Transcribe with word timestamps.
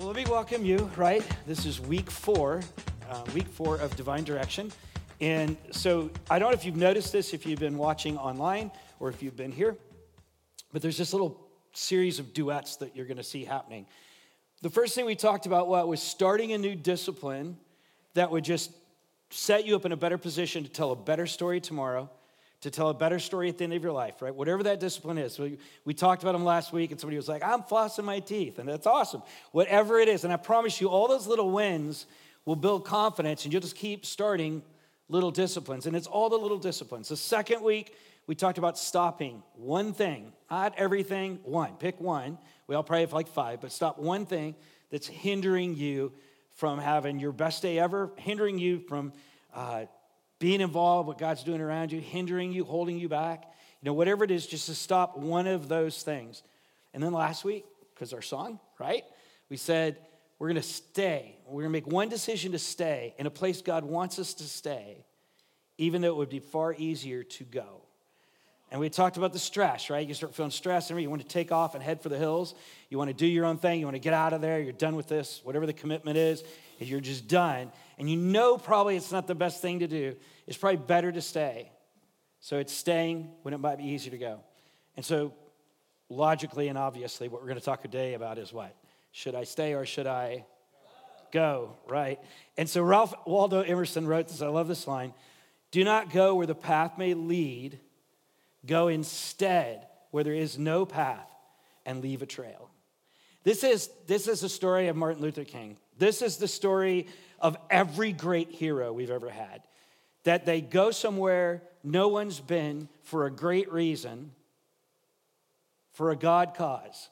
Well, 0.00 0.06
let 0.06 0.16
me 0.16 0.24
welcome 0.30 0.64
you, 0.64 0.90
right? 0.96 1.22
This 1.46 1.66
is 1.66 1.78
week 1.78 2.10
four, 2.10 2.62
uh, 3.10 3.22
week 3.34 3.46
four 3.46 3.76
of 3.76 3.94
Divine 3.96 4.24
Direction. 4.24 4.72
And 5.20 5.58
so 5.72 6.08
I 6.30 6.38
don't 6.38 6.48
know 6.48 6.54
if 6.54 6.64
you've 6.64 6.74
noticed 6.74 7.12
this, 7.12 7.34
if 7.34 7.44
you've 7.44 7.60
been 7.60 7.76
watching 7.76 8.16
online 8.16 8.70
or 8.98 9.10
if 9.10 9.22
you've 9.22 9.36
been 9.36 9.52
here, 9.52 9.76
but 10.72 10.80
there's 10.80 10.96
this 10.96 11.12
little 11.12 11.46
series 11.74 12.18
of 12.18 12.32
duets 12.32 12.76
that 12.76 12.96
you're 12.96 13.04
going 13.04 13.18
to 13.18 13.22
see 13.22 13.44
happening. 13.44 13.84
The 14.62 14.70
first 14.70 14.94
thing 14.94 15.04
we 15.04 15.16
talked 15.16 15.44
about 15.44 15.68
was 15.68 16.00
starting 16.00 16.52
a 16.52 16.58
new 16.58 16.74
discipline 16.74 17.58
that 18.14 18.30
would 18.30 18.42
just 18.42 18.72
set 19.28 19.66
you 19.66 19.76
up 19.76 19.84
in 19.84 19.92
a 19.92 19.98
better 19.98 20.16
position 20.16 20.64
to 20.64 20.70
tell 20.70 20.92
a 20.92 20.96
better 20.96 21.26
story 21.26 21.60
tomorrow 21.60 22.08
to 22.60 22.70
tell 22.70 22.88
a 22.88 22.94
better 22.94 23.18
story 23.18 23.48
at 23.48 23.56
the 23.56 23.64
end 23.64 23.72
of 23.72 23.82
your 23.82 23.92
life, 23.92 24.20
right? 24.20 24.34
Whatever 24.34 24.62
that 24.64 24.80
discipline 24.80 25.16
is. 25.16 25.38
We, 25.38 25.58
we 25.84 25.94
talked 25.94 26.22
about 26.22 26.32
them 26.32 26.44
last 26.44 26.72
week, 26.72 26.90
and 26.90 27.00
somebody 27.00 27.16
was 27.16 27.28
like, 27.28 27.42
I'm 27.42 27.62
flossing 27.62 28.04
my 28.04 28.20
teeth, 28.20 28.58
and 28.58 28.68
that's 28.68 28.86
awesome. 28.86 29.22
Whatever 29.52 29.98
it 29.98 30.08
is. 30.08 30.24
And 30.24 30.32
I 30.32 30.36
promise 30.36 30.80
you, 30.80 30.88
all 30.88 31.08
those 31.08 31.26
little 31.26 31.50
wins 31.50 32.06
will 32.44 32.56
build 32.56 32.84
confidence, 32.84 33.44
and 33.44 33.52
you'll 33.52 33.62
just 33.62 33.76
keep 33.76 34.04
starting 34.04 34.62
little 35.08 35.30
disciplines. 35.30 35.86
And 35.86 35.96
it's 35.96 36.06
all 36.06 36.28
the 36.28 36.36
little 36.36 36.58
disciplines. 36.58 37.08
The 37.08 37.16
second 37.16 37.62
week, 37.62 37.94
we 38.26 38.34
talked 38.34 38.58
about 38.58 38.78
stopping 38.78 39.42
one 39.54 39.94
thing, 39.94 40.32
not 40.50 40.74
everything, 40.76 41.38
one. 41.44 41.76
Pick 41.76 41.98
one. 41.98 42.36
We 42.66 42.74
all 42.74 42.82
probably 42.82 43.02
have 43.02 43.12
like 43.14 43.28
five, 43.28 43.62
but 43.62 43.72
stop 43.72 43.98
one 43.98 44.26
thing 44.26 44.54
that's 44.90 45.06
hindering 45.06 45.76
you 45.76 46.12
from 46.56 46.78
having 46.78 47.18
your 47.18 47.32
best 47.32 47.62
day 47.62 47.78
ever, 47.78 48.10
hindering 48.16 48.58
you 48.58 48.80
from. 48.80 49.14
Uh, 49.54 49.86
being 50.40 50.60
involved, 50.60 51.06
what 51.06 51.18
God's 51.18 51.44
doing 51.44 51.60
around 51.60 51.92
you, 51.92 52.00
hindering 52.00 52.52
you, 52.52 52.64
holding 52.64 52.98
you 52.98 53.08
back, 53.08 53.44
you 53.80 53.86
know, 53.86 53.92
whatever 53.92 54.24
it 54.24 54.32
is, 54.32 54.46
just 54.46 54.66
to 54.66 54.74
stop 54.74 55.16
one 55.16 55.46
of 55.46 55.68
those 55.68 56.02
things. 56.02 56.42
And 56.92 57.00
then 57.00 57.12
last 57.12 57.44
week, 57.44 57.64
because 57.94 58.12
our 58.12 58.22
song, 58.22 58.58
right? 58.78 59.04
We 59.48 59.56
said 59.56 59.98
we're 60.38 60.48
going 60.48 60.56
to 60.56 60.62
stay. 60.62 61.36
We're 61.46 61.62
going 61.62 61.64
to 61.64 61.70
make 61.70 61.86
one 61.86 62.08
decision 62.08 62.52
to 62.52 62.58
stay 62.58 63.14
in 63.18 63.26
a 63.26 63.30
place 63.30 63.60
God 63.62 63.84
wants 63.84 64.18
us 64.18 64.34
to 64.34 64.44
stay, 64.44 65.04
even 65.78 66.00
though 66.00 66.08
it 66.08 66.16
would 66.16 66.30
be 66.30 66.40
far 66.40 66.74
easier 66.74 67.22
to 67.22 67.44
go. 67.44 67.82
And 68.70 68.80
we 68.80 68.88
talked 68.88 69.16
about 69.16 69.32
the 69.32 69.38
stress, 69.38 69.90
right? 69.90 70.06
You 70.06 70.14
start 70.14 70.34
feeling 70.34 70.52
stressed, 70.52 70.90
and 70.90 71.02
you 71.02 71.10
want 71.10 71.22
to 71.22 71.28
take 71.28 71.52
off 71.52 71.74
and 71.74 71.82
head 71.82 72.00
for 72.00 72.08
the 72.08 72.16
hills. 72.16 72.54
You 72.88 72.98
want 72.98 73.08
to 73.08 73.14
do 73.14 73.26
your 73.26 73.44
own 73.44 73.58
thing. 73.58 73.80
You 73.80 73.86
want 73.86 73.96
to 73.96 74.00
get 74.00 74.14
out 74.14 74.32
of 74.32 74.40
there. 74.40 74.60
You're 74.60 74.72
done 74.72 74.96
with 74.96 75.08
this, 75.08 75.40
whatever 75.42 75.66
the 75.66 75.72
commitment 75.72 76.16
is. 76.16 76.44
You're 76.88 77.00
just 77.00 77.28
done. 77.28 77.70
And 77.98 78.08
you 78.08 78.16
know 78.16 78.56
probably 78.56 78.96
it's 78.96 79.12
not 79.12 79.26
the 79.26 79.34
best 79.34 79.60
thing 79.60 79.80
to 79.80 79.86
do. 79.86 80.16
It's 80.46 80.56
probably 80.56 80.78
better 80.78 81.12
to 81.12 81.20
stay. 81.20 81.70
So 82.40 82.58
it's 82.58 82.72
staying 82.72 83.30
when 83.42 83.52
it 83.52 83.58
might 83.58 83.78
be 83.78 83.84
easier 83.84 84.10
to 84.12 84.18
go. 84.18 84.40
And 84.96 85.04
so, 85.04 85.34
logically 86.08 86.68
and 86.68 86.78
obviously, 86.78 87.28
what 87.28 87.42
we're 87.42 87.48
going 87.48 87.58
to 87.58 87.64
talk 87.64 87.82
today 87.82 88.14
about 88.14 88.38
is 88.38 88.52
what? 88.52 88.74
Should 89.12 89.34
I 89.34 89.44
stay 89.44 89.74
or 89.74 89.84
should 89.84 90.06
I 90.06 90.46
go? 91.32 91.76
Right? 91.86 92.18
And 92.56 92.68
so, 92.68 92.82
Ralph 92.82 93.14
Waldo 93.26 93.60
Emerson 93.60 94.06
wrote 94.06 94.28
this. 94.28 94.42
I 94.42 94.48
love 94.48 94.68
this 94.68 94.86
line 94.86 95.12
Do 95.70 95.84
not 95.84 96.10
go 96.10 96.34
where 96.34 96.46
the 96.46 96.54
path 96.54 96.96
may 96.96 97.14
lead 97.14 97.78
Go 98.66 98.88
instead 98.88 99.86
where 100.10 100.24
there 100.24 100.34
is 100.34 100.58
no 100.58 100.84
path 100.84 101.28
and 101.86 102.02
leave 102.02 102.22
a 102.22 102.26
trail. 102.26 102.68
This 103.42 103.64
is, 103.64 103.88
this 104.06 104.28
is 104.28 104.40
the 104.40 104.48
story 104.48 104.88
of 104.88 104.96
Martin 104.96 105.22
Luther 105.22 105.44
King. 105.44 105.78
This 106.00 106.22
is 106.22 106.38
the 106.38 106.48
story 106.48 107.08
of 107.38 107.58
every 107.68 108.12
great 108.12 108.50
hero 108.50 108.90
we've 108.90 109.10
ever 109.10 109.28
had. 109.28 109.60
That 110.24 110.46
they 110.46 110.62
go 110.62 110.90
somewhere 110.90 111.62
no 111.84 112.08
one's 112.08 112.40
been 112.40 112.88
for 113.02 113.26
a 113.26 113.30
great 113.30 113.70
reason, 113.70 114.32
for 115.92 116.10
a 116.10 116.16
God 116.16 116.54
cause, 116.54 117.10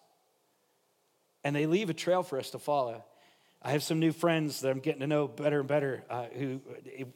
and 1.45 1.55
they 1.55 1.67
leave 1.67 1.91
a 1.91 1.95
trail 1.95 2.23
for 2.23 2.39
us 2.39 2.51
to 2.51 2.59
follow. 2.59 3.05
I 3.61 3.73
have 3.73 3.83
some 3.83 3.99
new 4.01 4.13
friends 4.13 4.63
that 4.63 4.71
I'm 4.71 4.81
getting 4.81 5.01
to 5.01 5.07
know 5.07 5.29
better 5.29 5.61
and 5.61 5.69
better, 5.69 6.03
uh, 6.09 6.25
who, 6.33 6.61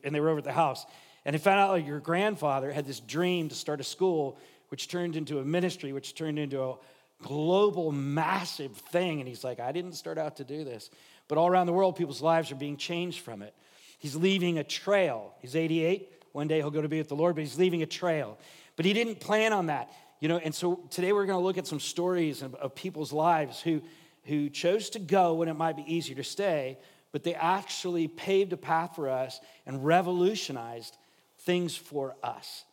and 0.04 0.14
they 0.14 0.20
were 0.20 0.28
over 0.28 0.38
at 0.38 0.44
the 0.44 0.52
house, 0.52 0.84
and 1.24 1.32
they 1.32 1.38
found 1.38 1.58
out 1.58 1.70
like 1.70 1.86
your 1.86 2.00
grandfather 2.00 2.70
had 2.70 2.86
this 2.86 3.00
dream 3.00 3.48
to 3.48 3.54
start 3.54 3.80
a 3.80 3.84
school, 3.84 4.38
which 4.68 4.88
turned 4.88 5.16
into 5.16 5.38
a 5.38 5.44
ministry, 5.44 5.94
which 5.94 6.14
turned 6.14 6.38
into 6.38 6.62
a 6.62 6.76
global, 7.22 7.92
massive 7.92 8.76
thing. 8.76 9.20
And 9.20 9.28
he's 9.28 9.44
like, 9.44 9.60
I 9.60 9.72
didn't 9.72 9.92
start 9.92 10.18
out 10.18 10.36
to 10.36 10.44
do 10.44 10.64
this. 10.64 10.90
But 11.32 11.38
all 11.38 11.48
around 11.48 11.66
the 11.66 11.72
world, 11.72 11.96
people's 11.96 12.20
lives 12.20 12.52
are 12.52 12.56
being 12.56 12.76
changed 12.76 13.20
from 13.20 13.40
it. 13.40 13.54
He's 13.98 14.14
leaving 14.14 14.58
a 14.58 14.64
trail. 14.64 15.32
He's 15.40 15.56
88. 15.56 16.12
One 16.32 16.46
day 16.46 16.58
he'll 16.58 16.70
go 16.70 16.82
to 16.82 16.90
be 16.90 16.98
with 16.98 17.08
the 17.08 17.16
Lord, 17.16 17.36
but 17.36 17.40
he's 17.40 17.58
leaving 17.58 17.82
a 17.82 17.86
trail. 17.86 18.36
But 18.76 18.84
he 18.84 18.92
didn't 18.92 19.18
plan 19.18 19.54
on 19.54 19.64
that. 19.68 19.90
You 20.20 20.28
know, 20.28 20.36
and 20.36 20.54
so 20.54 20.80
today 20.90 21.10
we're 21.14 21.24
going 21.24 21.38
to 21.38 21.42
look 21.42 21.56
at 21.56 21.66
some 21.66 21.80
stories 21.80 22.42
of, 22.42 22.54
of 22.56 22.74
people's 22.74 23.14
lives 23.14 23.62
who, 23.62 23.80
who 24.24 24.50
chose 24.50 24.90
to 24.90 24.98
go 24.98 25.32
when 25.32 25.48
it 25.48 25.54
might 25.54 25.74
be 25.74 25.84
easier 25.86 26.16
to 26.16 26.22
stay, 26.22 26.76
but 27.12 27.22
they 27.22 27.34
actually 27.34 28.08
paved 28.08 28.52
a 28.52 28.58
path 28.58 28.94
for 28.94 29.08
us 29.08 29.40
and 29.64 29.86
revolutionized 29.86 30.98
things 31.38 31.74
for 31.74 32.14
us. 32.22 32.66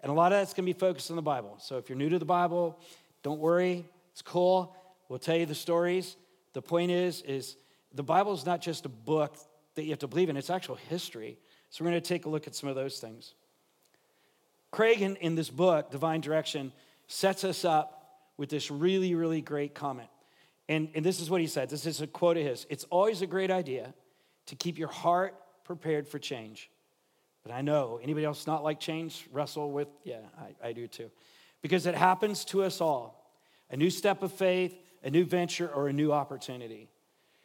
And 0.00 0.10
a 0.10 0.12
lot 0.12 0.32
of 0.32 0.40
that's 0.40 0.54
going 0.54 0.66
to 0.66 0.74
be 0.74 0.76
focused 0.76 1.10
on 1.10 1.14
the 1.14 1.22
Bible. 1.22 1.56
So 1.60 1.78
if 1.78 1.88
you're 1.88 1.96
new 1.96 2.08
to 2.08 2.18
the 2.18 2.24
Bible, 2.24 2.80
don't 3.22 3.38
worry. 3.38 3.84
It's 4.10 4.22
cool. 4.22 4.74
We'll 5.08 5.20
tell 5.20 5.36
you 5.36 5.46
the 5.46 5.54
stories. 5.54 6.16
The 6.52 6.62
point 6.62 6.90
is, 6.90 7.22
is 7.22 7.54
the 7.94 8.02
Bible 8.02 8.32
is 8.32 8.46
not 8.46 8.60
just 8.60 8.86
a 8.86 8.88
book 8.88 9.36
that 9.74 9.84
you 9.84 9.90
have 9.90 9.98
to 10.00 10.08
believe 10.08 10.28
in, 10.28 10.36
it's 10.36 10.50
actual 10.50 10.76
history. 10.76 11.38
So 11.70 11.84
we're 11.84 11.90
going 11.90 12.02
to 12.02 12.08
take 12.08 12.26
a 12.26 12.28
look 12.28 12.46
at 12.46 12.54
some 12.54 12.68
of 12.68 12.74
those 12.74 12.98
things. 12.98 13.34
Craig, 14.70 15.02
in, 15.02 15.16
in 15.16 15.34
this 15.34 15.50
book, 15.50 15.90
Divine 15.90 16.20
Direction, 16.20 16.72
sets 17.06 17.44
us 17.44 17.64
up 17.64 18.02
with 18.36 18.48
this 18.48 18.70
really, 18.70 19.14
really 19.14 19.40
great 19.40 19.74
comment. 19.74 20.08
And, 20.68 20.88
and 20.94 21.04
this 21.04 21.20
is 21.20 21.28
what 21.28 21.40
he 21.40 21.46
said. 21.46 21.68
This 21.68 21.86
is 21.86 22.00
a 22.00 22.06
quote 22.06 22.36
of 22.36 22.44
his. 22.44 22.66
It's 22.70 22.84
always 22.84 23.20
a 23.20 23.26
great 23.26 23.50
idea 23.50 23.92
to 24.46 24.54
keep 24.54 24.78
your 24.78 24.88
heart 24.88 25.34
prepared 25.64 26.08
for 26.08 26.18
change. 26.18 26.70
But 27.42 27.52
I 27.52 27.60
know 27.60 28.00
anybody 28.02 28.24
else 28.24 28.46
not 28.46 28.62
like 28.62 28.80
change 28.80 29.26
wrestle 29.32 29.70
with, 29.70 29.88
yeah, 30.04 30.20
I, 30.38 30.68
I 30.68 30.72
do 30.72 30.86
too. 30.86 31.10
Because 31.60 31.86
it 31.86 31.94
happens 31.94 32.44
to 32.46 32.62
us 32.62 32.80
all 32.80 33.18
a 33.70 33.76
new 33.76 33.90
step 33.90 34.22
of 34.22 34.32
faith, 34.32 34.74
a 35.02 35.10
new 35.10 35.24
venture, 35.24 35.68
or 35.68 35.88
a 35.88 35.92
new 35.92 36.12
opportunity. 36.12 36.88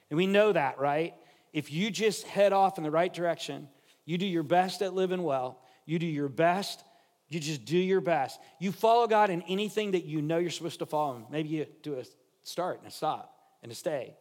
And 0.09 0.17
we 0.17 0.27
know 0.27 0.51
that, 0.53 0.79
right? 0.79 1.13
If 1.53 1.71
you 1.71 1.91
just 1.91 2.25
head 2.27 2.53
off 2.53 2.77
in 2.77 2.83
the 2.83 2.91
right 2.91 3.13
direction, 3.13 3.67
you 4.05 4.17
do 4.17 4.25
your 4.25 4.43
best 4.43 4.81
at 4.81 4.93
living 4.93 5.23
well, 5.23 5.59
you 5.85 5.99
do 5.99 6.05
your 6.05 6.29
best, 6.29 6.83
you 7.29 7.39
just 7.39 7.65
do 7.65 7.77
your 7.77 8.01
best. 8.01 8.39
You 8.59 8.71
follow 8.71 9.07
God 9.07 9.29
in 9.29 9.41
anything 9.43 9.91
that 9.91 10.05
you 10.05 10.21
know 10.21 10.37
you're 10.37 10.49
supposed 10.49 10.79
to 10.79 10.85
follow 10.85 11.17
Him. 11.17 11.25
Maybe 11.29 11.49
you 11.49 11.65
do 11.83 11.99
a 11.99 12.03
start 12.43 12.79
and 12.79 12.87
a 12.87 12.91
stop 12.91 13.33
and 13.63 13.71
a 13.71 13.75
stay. 13.75 14.15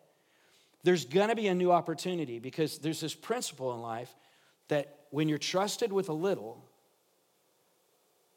There's 0.83 1.05
gonna 1.05 1.37
be 1.37 1.49
a 1.49 1.55
new 1.55 1.71
opportunity 1.73 2.39
because 2.39 2.79
there's 2.79 3.01
this 3.01 3.15
principle 3.15 3.75
in 3.75 3.81
life 3.81 4.15
that 4.69 4.99
when 5.11 5.29
you're 5.29 5.39
trusted 5.39 5.93
with 5.93 6.09
a 6.09 6.13
little 6.13 6.65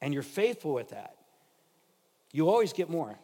and 0.01 0.13
you're 0.13 0.23
faithful 0.23 0.73
with 0.73 0.89
that, 0.89 1.15
you 2.31 2.47
always 2.47 2.73
get 2.73 2.89
more. 2.89 3.17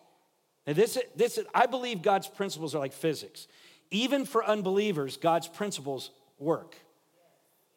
Now, 0.65 0.73
this, 0.73 0.97
this, 1.15 1.39
I 1.53 1.67
believe 1.67 2.01
God's 2.01 2.27
principles 2.27 2.73
are 2.73 2.79
like 2.79 2.93
physics. 2.93 3.47
Even 3.91 4.25
for 4.25 4.45
unbelievers, 4.45 5.17
God's 5.17 5.47
principles 5.47 6.11
work 6.39 6.75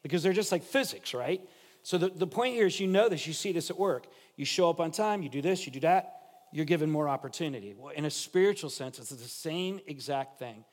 because 0.02 0.22
they're 0.22 0.32
just 0.32 0.52
like 0.52 0.62
physics, 0.62 1.14
right? 1.14 1.40
So 1.82 1.98
the, 1.98 2.08
the 2.08 2.26
point 2.26 2.54
here 2.54 2.66
is 2.66 2.80
you 2.80 2.86
know 2.86 3.08
this, 3.08 3.26
you 3.26 3.32
see 3.32 3.52
this 3.52 3.70
at 3.70 3.78
work. 3.78 4.06
You 4.36 4.44
show 4.44 4.70
up 4.70 4.80
on 4.80 4.90
time, 4.90 5.22
you 5.22 5.28
do 5.28 5.42
this, 5.42 5.66
you 5.66 5.72
do 5.72 5.80
that, 5.80 6.20
you're 6.52 6.64
given 6.64 6.90
more 6.90 7.08
opportunity. 7.08 7.74
Well, 7.76 7.92
in 7.92 8.04
a 8.04 8.10
spiritual 8.10 8.70
sense, 8.70 8.98
it's 8.98 9.10
the 9.10 9.16
same 9.16 9.80
exact 9.86 10.38
thing. 10.38 10.64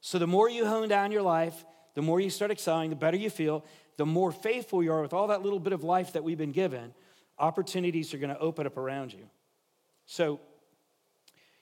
So 0.00 0.18
the 0.18 0.26
more 0.26 0.48
you 0.48 0.66
hone 0.66 0.88
down 0.88 1.12
your 1.12 1.22
life, 1.22 1.64
the 1.94 2.02
more 2.02 2.20
you 2.20 2.30
start 2.30 2.50
excelling, 2.50 2.90
the 2.90 2.96
better 2.96 3.16
you 3.16 3.30
feel, 3.30 3.64
the 3.96 4.06
more 4.06 4.32
faithful 4.32 4.82
you 4.82 4.92
are 4.92 5.02
with 5.02 5.12
all 5.12 5.26
that 5.26 5.42
little 5.42 5.60
bit 5.60 5.72
of 5.72 5.84
life 5.84 6.12
that 6.14 6.24
we've 6.24 6.38
been 6.38 6.52
given, 6.52 6.94
opportunities 7.38 8.14
are 8.14 8.18
going 8.18 8.34
to 8.34 8.38
open 8.38 8.66
up 8.66 8.76
around 8.76 9.12
you. 9.12 9.28
So, 10.06 10.40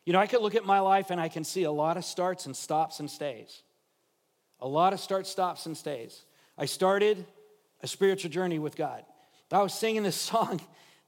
you 0.09 0.15
know, 0.15 0.21
I 0.21 0.27
could 0.27 0.41
look 0.41 0.55
at 0.55 0.65
my 0.65 0.81
life 0.81 1.11
and 1.11 1.21
I 1.21 1.29
can 1.29 1.45
see 1.45 1.65
a 1.65 1.71
lot 1.71 1.99
of 1.99 2.05
starts 2.05 2.47
and 2.47 2.57
stops 2.57 2.99
and 2.99 3.11
stays. 3.11 3.63
A 4.59 4.67
lot 4.67 4.95
of 4.95 5.01
starts, 5.01 5.29
stops, 5.29 5.67
and 5.67 5.77
stays. 5.77 6.25
I 6.57 6.65
started 6.65 7.27
a 7.83 7.87
spiritual 7.87 8.31
journey 8.31 8.59
with 8.59 8.75
God. 8.75 9.05
I 9.53 9.61
was 9.61 9.75
singing 9.75 10.03
this 10.03 10.17
song. 10.31 10.63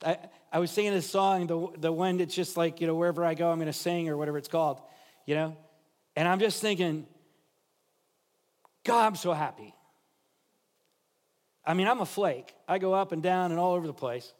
I, 0.04 0.18
I 0.52 0.58
was 0.58 0.70
singing 0.70 0.92
this 0.92 1.08
song, 1.08 1.46
the, 1.46 1.68
the 1.78 1.90
one 1.90 2.18
that's 2.18 2.34
just 2.34 2.58
like, 2.58 2.82
you 2.82 2.86
know, 2.86 2.94
wherever 2.94 3.24
I 3.24 3.32
go, 3.32 3.50
I'm 3.50 3.56
going 3.56 3.68
to 3.68 3.72
sing 3.72 4.10
or 4.10 4.18
whatever 4.18 4.36
it's 4.36 4.48
called, 4.48 4.78
you 5.24 5.34
know? 5.34 5.56
And 6.14 6.28
I'm 6.28 6.38
just 6.38 6.60
thinking, 6.60 7.06
God, 8.84 9.06
I'm 9.06 9.16
so 9.16 9.32
happy. 9.32 9.74
I 11.64 11.72
mean, 11.72 11.88
I'm 11.88 12.00
a 12.00 12.06
flake. 12.06 12.52
I 12.68 12.76
go 12.76 12.92
up 12.92 13.12
and 13.12 13.22
down 13.22 13.50
and 13.50 13.58
all 13.58 13.72
over 13.72 13.86
the 13.86 13.94
place, 13.94 14.30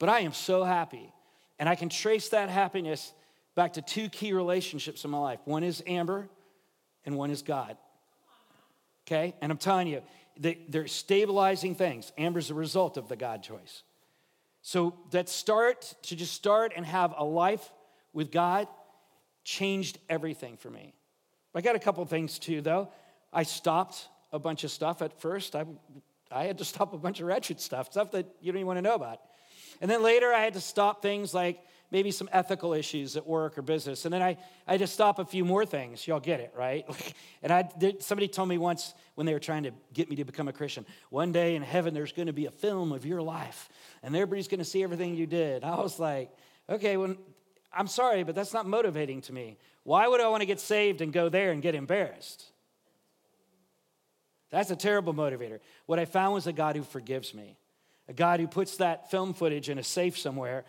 but 0.00 0.08
I 0.08 0.22
am 0.22 0.32
so 0.32 0.64
happy. 0.64 1.12
And 1.60 1.68
I 1.68 1.76
can 1.76 1.88
trace 1.88 2.30
that 2.30 2.48
happiness 2.48 3.12
back 3.54 3.74
to 3.74 3.82
two 3.82 4.08
key 4.08 4.32
relationships 4.32 5.04
in 5.04 5.10
my 5.10 5.18
life 5.18 5.40
one 5.44 5.64
is 5.64 5.82
Amber, 5.86 6.28
and 7.04 7.16
one 7.16 7.30
is 7.30 7.42
God. 7.42 7.76
Okay? 9.06 9.34
And 9.40 9.50
I'm 9.50 9.58
telling 9.58 9.88
you, 9.88 10.02
they're 10.38 10.86
stabilizing 10.86 11.74
things. 11.74 12.12
Amber's 12.16 12.50
a 12.50 12.54
result 12.54 12.96
of 12.96 13.08
the 13.08 13.16
God 13.16 13.42
choice. 13.42 13.82
So 14.62 14.94
that 15.10 15.28
start 15.28 15.94
to 16.04 16.16
just 16.16 16.32
start 16.32 16.72
and 16.76 16.86
have 16.86 17.14
a 17.16 17.24
life 17.24 17.68
with 18.12 18.30
God 18.30 18.68
changed 19.44 19.98
everything 20.08 20.56
for 20.56 20.70
me. 20.70 20.94
I 21.54 21.60
got 21.60 21.76
a 21.76 21.80
couple 21.80 22.04
things 22.06 22.38
too, 22.38 22.60
though. 22.60 22.88
I 23.32 23.42
stopped 23.42 24.08
a 24.32 24.38
bunch 24.38 24.64
of 24.64 24.70
stuff 24.70 25.02
at 25.02 25.20
first. 25.20 25.54
I, 25.54 25.66
I 26.30 26.44
had 26.44 26.58
to 26.58 26.64
stop 26.72 26.94
a 26.94 26.98
bunch 26.98 27.20
of 27.20 27.26
wretched 27.26 27.60
stuff, 27.60 27.90
stuff 27.90 28.12
that 28.12 28.26
you 28.40 28.52
don't 28.52 28.60
even 28.60 28.66
want 28.66 28.78
to 28.78 28.82
know 28.82 28.94
about. 28.94 29.20
And 29.80 29.90
then 29.90 30.02
later, 30.02 30.32
I 30.32 30.40
had 30.40 30.54
to 30.54 30.60
stop 30.60 31.02
things 31.02 31.34
like 31.34 31.60
maybe 31.92 32.10
some 32.10 32.28
ethical 32.32 32.72
issues 32.72 33.18
at 33.18 33.26
work 33.26 33.58
or 33.58 33.62
business. 33.62 34.06
And 34.06 34.14
then 34.14 34.22
I, 34.22 34.38
I 34.66 34.78
to 34.78 34.86
stop 34.86 35.18
a 35.18 35.24
few 35.26 35.44
more 35.44 35.66
things. 35.66 36.06
Y'all 36.06 36.20
get 36.20 36.40
it, 36.40 36.52
right? 36.56 36.86
and 37.42 37.52
I 37.52 37.68
somebody 38.00 38.28
told 38.28 38.48
me 38.48 38.56
once 38.56 38.94
when 39.14 39.26
they 39.26 39.34
were 39.34 39.38
trying 39.38 39.64
to 39.64 39.72
get 39.92 40.08
me 40.08 40.16
to 40.16 40.24
become 40.24 40.48
a 40.48 40.52
Christian, 40.52 40.86
one 41.10 41.30
day 41.30 41.54
in 41.54 41.62
heaven, 41.62 41.92
there's 41.92 42.12
going 42.12 42.26
to 42.26 42.32
be 42.32 42.46
a 42.46 42.50
film 42.50 42.92
of 42.92 43.04
your 43.04 43.20
life, 43.20 43.68
and 44.02 44.16
everybody's 44.16 44.48
going 44.48 44.58
to 44.58 44.64
see 44.64 44.82
everything 44.82 45.14
you 45.14 45.26
did. 45.26 45.62
I 45.62 45.78
was 45.80 46.00
like, 46.00 46.30
okay, 46.68 46.96
well, 46.96 47.14
I'm 47.72 47.86
sorry, 47.86 48.22
but 48.22 48.34
that's 48.34 48.54
not 48.54 48.66
motivating 48.66 49.20
to 49.22 49.32
me. 49.32 49.58
Why 49.84 50.08
would 50.08 50.20
I 50.20 50.28
want 50.28 50.40
to 50.40 50.46
get 50.46 50.60
saved 50.60 51.02
and 51.02 51.12
go 51.12 51.28
there 51.28 51.52
and 51.52 51.60
get 51.60 51.74
embarrassed? 51.74 52.46
That's 54.50 54.70
a 54.70 54.76
terrible 54.76 55.12
motivator. 55.12 55.60
What 55.86 55.98
I 55.98 56.06
found 56.06 56.34
was 56.34 56.46
a 56.46 56.52
God 56.52 56.76
who 56.76 56.82
forgives 56.82 57.34
me, 57.34 57.56
a 58.08 58.14
God 58.14 58.40
who 58.40 58.46
puts 58.46 58.78
that 58.78 59.10
film 59.10 59.34
footage 59.34 59.68
in 59.68 59.78
a 59.78 59.82
safe 59.82 60.18
somewhere 60.18 60.64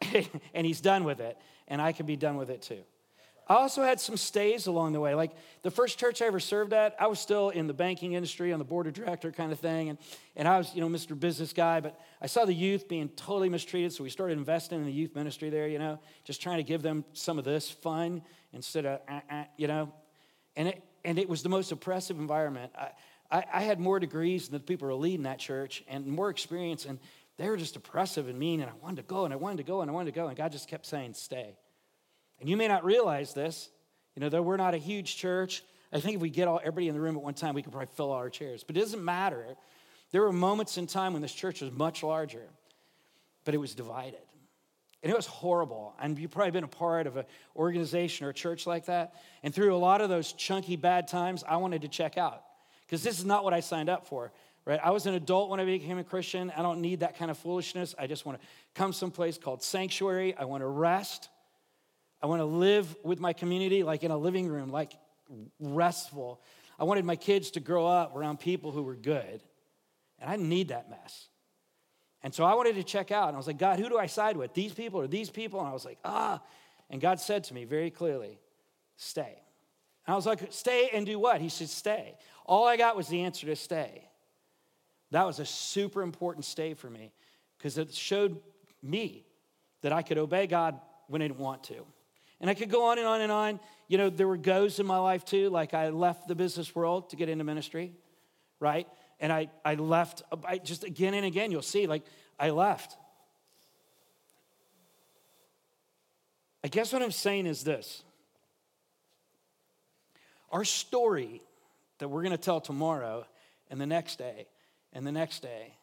and 0.54 0.66
he's 0.66 0.80
done 0.80 1.04
with 1.04 1.20
it, 1.20 1.36
and 1.68 1.80
I 1.80 1.92
can 1.92 2.06
be 2.06 2.16
done 2.16 2.36
with 2.36 2.50
it 2.50 2.62
too. 2.62 2.82
I 3.50 3.54
also 3.54 3.82
had 3.82 3.98
some 3.98 4.16
stays 4.16 4.68
along 4.68 4.92
the 4.92 5.00
way. 5.00 5.16
Like 5.16 5.32
the 5.62 5.72
first 5.72 5.98
church 5.98 6.22
I 6.22 6.26
ever 6.26 6.38
served 6.38 6.72
at, 6.72 6.94
I 7.00 7.08
was 7.08 7.18
still 7.18 7.50
in 7.50 7.66
the 7.66 7.74
banking 7.74 8.12
industry 8.12 8.52
on 8.52 8.60
the 8.60 8.64
board 8.64 8.86
of 8.86 8.92
director 8.92 9.32
kind 9.32 9.50
of 9.50 9.58
thing. 9.58 9.88
And, 9.88 9.98
and 10.36 10.46
I 10.46 10.56
was, 10.56 10.72
you 10.72 10.80
know, 10.80 10.88
Mr. 10.88 11.18
Business 11.18 11.52
Guy, 11.52 11.80
but 11.80 11.98
I 12.22 12.28
saw 12.28 12.44
the 12.44 12.54
youth 12.54 12.88
being 12.88 13.08
totally 13.08 13.48
mistreated. 13.48 13.92
So 13.92 14.04
we 14.04 14.10
started 14.10 14.38
investing 14.38 14.78
in 14.78 14.84
the 14.84 14.92
youth 14.92 15.16
ministry 15.16 15.50
there, 15.50 15.66
you 15.66 15.80
know, 15.80 15.98
just 16.22 16.40
trying 16.40 16.58
to 16.58 16.62
give 16.62 16.80
them 16.80 17.04
some 17.12 17.40
of 17.40 17.44
this 17.44 17.68
fun 17.68 18.22
instead 18.52 18.86
of, 18.86 19.00
uh, 19.08 19.20
uh, 19.28 19.44
you 19.56 19.66
know. 19.66 19.92
And 20.54 20.68
it, 20.68 20.84
and 21.04 21.18
it 21.18 21.28
was 21.28 21.42
the 21.42 21.48
most 21.48 21.72
oppressive 21.72 22.20
environment. 22.20 22.70
I, 22.78 22.90
I, 23.32 23.44
I 23.54 23.60
had 23.62 23.80
more 23.80 23.98
degrees 23.98 24.48
than 24.48 24.60
the 24.60 24.64
people 24.64 24.86
who 24.86 24.94
were 24.94 25.00
leading 25.00 25.24
that 25.24 25.40
church 25.40 25.82
and 25.88 26.06
more 26.06 26.30
experience. 26.30 26.84
And 26.84 27.00
they 27.40 27.48
were 27.48 27.56
just 27.56 27.74
oppressive 27.74 28.28
and 28.28 28.38
mean. 28.38 28.60
And 28.60 28.68
I 28.68 28.74
wanted 28.82 28.96
to 28.96 29.02
go 29.02 29.24
and 29.24 29.32
I 29.32 29.36
wanted 29.38 29.56
to 29.56 29.62
go 29.62 29.80
and 29.80 29.90
I 29.90 29.94
wanted 29.94 30.12
to 30.12 30.20
go. 30.20 30.28
And 30.28 30.36
God 30.36 30.52
just 30.52 30.68
kept 30.68 30.84
saying, 30.84 31.14
stay. 31.14 31.56
And 32.38 32.50
you 32.50 32.56
may 32.56 32.68
not 32.68 32.84
realize 32.84 33.32
this, 33.32 33.70
you 34.14 34.20
know, 34.20 34.28
though 34.28 34.42
we're 34.42 34.58
not 34.58 34.74
a 34.74 34.78
huge 34.78 35.16
church, 35.16 35.62
I 35.90 36.00
think 36.00 36.16
if 36.16 36.20
we 36.20 36.28
get 36.28 36.48
all 36.48 36.58
everybody 36.60 36.88
in 36.88 36.94
the 36.94 37.00
room 37.00 37.16
at 37.16 37.22
one 37.22 37.32
time, 37.32 37.54
we 37.54 37.62
could 37.62 37.72
probably 37.72 37.88
fill 37.96 38.10
all 38.10 38.18
our 38.18 38.28
chairs. 38.28 38.62
But 38.62 38.76
it 38.76 38.80
doesn't 38.80 39.02
matter. 39.02 39.56
There 40.12 40.20
were 40.20 40.32
moments 40.32 40.76
in 40.76 40.86
time 40.86 41.14
when 41.14 41.22
this 41.22 41.32
church 41.32 41.62
was 41.62 41.72
much 41.72 42.02
larger, 42.02 42.46
but 43.46 43.54
it 43.54 43.58
was 43.58 43.74
divided. 43.74 44.20
And 45.02 45.10
it 45.10 45.16
was 45.16 45.26
horrible. 45.26 45.94
And 45.98 46.18
you've 46.18 46.32
probably 46.32 46.50
been 46.50 46.64
a 46.64 46.68
part 46.68 47.06
of 47.06 47.16
an 47.16 47.24
organization 47.56 48.26
or 48.26 48.30
a 48.30 48.34
church 48.34 48.66
like 48.66 48.84
that. 48.86 49.14
And 49.42 49.54
through 49.54 49.74
a 49.74 49.78
lot 49.78 50.02
of 50.02 50.10
those 50.10 50.32
chunky 50.34 50.76
bad 50.76 51.08
times, 51.08 51.42
I 51.48 51.56
wanted 51.56 51.80
to 51.82 51.88
check 51.88 52.18
out 52.18 52.42
because 52.86 53.02
this 53.02 53.18
is 53.18 53.24
not 53.24 53.44
what 53.44 53.54
I 53.54 53.60
signed 53.60 53.88
up 53.88 54.06
for. 54.06 54.30
Right? 54.66 54.80
I 54.82 54.90
was 54.90 55.06
an 55.06 55.14
adult 55.14 55.50
when 55.50 55.58
I 55.58 55.64
became 55.64 55.98
a 55.98 56.04
Christian. 56.04 56.52
I 56.56 56.62
don't 56.62 56.80
need 56.80 57.00
that 57.00 57.16
kind 57.16 57.30
of 57.30 57.38
foolishness. 57.38 57.94
I 57.98 58.06
just 58.06 58.26
want 58.26 58.40
to 58.40 58.46
come 58.74 58.92
someplace 58.92 59.38
called 59.38 59.62
sanctuary. 59.62 60.34
I 60.36 60.44
want 60.44 60.62
to 60.62 60.66
rest. 60.66 61.28
I 62.22 62.26
want 62.26 62.40
to 62.40 62.44
live 62.44 62.94
with 63.02 63.20
my 63.20 63.32
community 63.32 63.82
like 63.82 64.04
in 64.04 64.10
a 64.10 64.18
living 64.18 64.48
room, 64.48 64.70
like 64.70 64.92
restful. 65.58 66.42
I 66.78 66.84
wanted 66.84 67.04
my 67.04 67.16
kids 67.16 67.52
to 67.52 67.60
grow 67.60 67.86
up 67.86 68.14
around 68.14 68.40
people 68.40 68.70
who 68.70 68.82
were 68.82 68.96
good. 68.96 69.42
And 70.18 70.28
I 70.28 70.36
didn't 70.36 70.50
need 70.50 70.68
that 70.68 70.90
mess. 70.90 71.28
And 72.22 72.34
so 72.34 72.44
I 72.44 72.54
wanted 72.54 72.74
to 72.74 72.82
check 72.84 73.10
out. 73.10 73.28
And 73.28 73.36
I 73.36 73.38
was 73.38 73.46
like, 73.46 73.58
God, 73.58 73.78
who 73.78 73.88
do 73.88 73.96
I 73.96 74.06
side 74.06 74.36
with? 74.36 74.52
These 74.52 74.74
people 74.74 75.00
or 75.00 75.06
these 75.06 75.30
people? 75.30 75.60
And 75.60 75.68
I 75.68 75.72
was 75.72 75.86
like, 75.86 75.98
ah. 76.04 76.42
And 76.90 77.00
God 77.00 77.18
said 77.18 77.44
to 77.44 77.54
me 77.54 77.64
very 77.64 77.90
clearly, 77.90 78.38
stay. 78.96 79.40
And 80.06 80.12
I 80.12 80.16
was 80.16 80.26
like, 80.26 80.52
stay 80.52 80.90
and 80.92 81.06
do 81.06 81.18
what? 81.18 81.40
He 81.40 81.48
said, 81.48 81.70
stay. 81.70 82.16
All 82.44 82.66
I 82.66 82.76
got 82.76 82.96
was 82.96 83.08
the 83.08 83.22
answer 83.22 83.46
to 83.46 83.56
stay. 83.56 84.09
That 85.10 85.26
was 85.26 85.40
a 85.40 85.44
super 85.44 86.02
important 86.02 86.44
stay 86.44 86.74
for 86.74 86.88
me 86.88 87.12
because 87.58 87.78
it 87.78 87.92
showed 87.92 88.40
me 88.82 89.24
that 89.82 89.92
I 89.92 90.02
could 90.02 90.18
obey 90.18 90.46
God 90.46 90.80
when 91.08 91.22
I 91.22 91.28
didn't 91.28 91.40
want 91.40 91.64
to. 91.64 91.84
And 92.40 92.48
I 92.48 92.54
could 92.54 92.70
go 92.70 92.84
on 92.86 92.98
and 92.98 93.06
on 93.06 93.20
and 93.20 93.32
on. 93.32 93.60
You 93.88 93.98
know, 93.98 94.08
there 94.08 94.28
were 94.28 94.36
goes 94.36 94.78
in 94.78 94.86
my 94.86 94.98
life 94.98 95.24
too. 95.24 95.50
Like 95.50 95.74
I 95.74 95.90
left 95.90 96.28
the 96.28 96.34
business 96.34 96.74
world 96.74 97.10
to 97.10 97.16
get 97.16 97.28
into 97.28 97.44
ministry, 97.44 97.92
right? 98.60 98.86
And 99.18 99.32
I, 99.32 99.50
I 99.64 99.74
left, 99.74 100.22
I 100.44 100.58
just 100.58 100.84
again 100.84 101.14
and 101.14 101.26
again, 101.26 101.50
you'll 101.50 101.62
see, 101.62 101.86
like 101.86 102.04
I 102.38 102.50
left. 102.50 102.96
I 106.62 106.68
guess 106.68 106.92
what 106.92 107.02
I'm 107.02 107.10
saying 107.10 107.46
is 107.46 107.64
this 107.64 108.02
our 110.50 110.64
story 110.64 111.42
that 111.98 112.08
we're 112.08 112.22
going 112.22 112.36
to 112.36 112.42
tell 112.42 112.60
tomorrow 112.60 113.24
and 113.70 113.80
the 113.80 113.86
next 113.86 114.16
day 114.16 114.46
and 114.92 115.06
the 115.06 115.12
next 115.12 115.40
day 115.40 115.74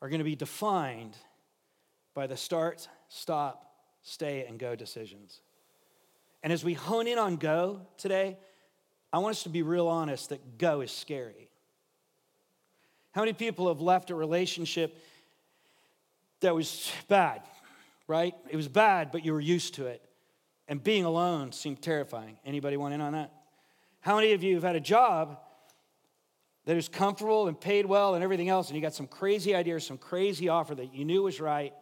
are 0.00 0.08
going 0.08 0.20
to 0.20 0.24
be 0.24 0.36
defined 0.36 1.16
by 2.14 2.26
the 2.26 2.36
start, 2.36 2.88
stop, 3.08 3.70
stay, 4.02 4.44
and 4.48 4.58
go 4.58 4.74
decisions. 4.74 5.40
And 6.42 6.52
as 6.52 6.64
we 6.64 6.74
hone 6.74 7.06
in 7.06 7.18
on 7.18 7.36
go 7.36 7.80
today, 7.96 8.36
I 9.12 9.18
want 9.18 9.36
us 9.36 9.42
to 9.44 9.48
be 9.48 9.62
real 9.62 9.88
honest 9.88 10.30
that 10.30 10.58
go 10.58 10.80
is 10.80 10.90
scary. 10.90 11.48
How 13.12 13.22
many 13.22 13.32
people 13.32 13.68
have 13.68 13.80
left 13.80 14.10
a 14.10 14.14
relationship 14.14 14.98
that 16.40 16.54
was 16.54 16.92
bad, 17.08 17.42
right? 18.06 18.34
It 18.50 18.56
was 18.56 18.68
bad, 18.68 19.10
but 19.10 19.24
you 19.24 19.32
were 19.32 19.40
used 19.40 19.74
to 19.74 19.86
it. 19.86 20.02
And 20.68 20.82
being 20.82 21.04
alone 21.04 21.52
seemed 21.52 21.80
terrifying. 21.80 22.36
Anybody 22.44 22.76
want 22.76 22.92
in 22.92 23.00
on 23.00 23.12
that? 23.14 23.32
How 24.00 24.16
many 24.16 24.32
of 24.32 24.42
you 24.42 24.54
have 24.54 24.62
had 24.62 24.76
a 24.76 24.80
job 24.80 25.38
that 26.66 26.76
is 26.76 26.88
comfortable 26.88 27.48
and 27.48 27.58
paid 27.58 27.86
well 27.86 28.14
and 28.14 28.22
everything 28.22 28.48
else, 28.48 28.68
and 28.68 28.76
you 28.76 28.82
got 28.82 28.92
some 28.92 29.06
crazy 29.06 29.54
idea, 29.54 29.76
or 29.76 29.80
some 29.80 29.98
crazy 29.98 30.48
offer 30.48 30.74
that 30.74 30.92
you 30.92 31.04
knew 31.04 31.22
was 31.22 31.40
right, 31.40 31.72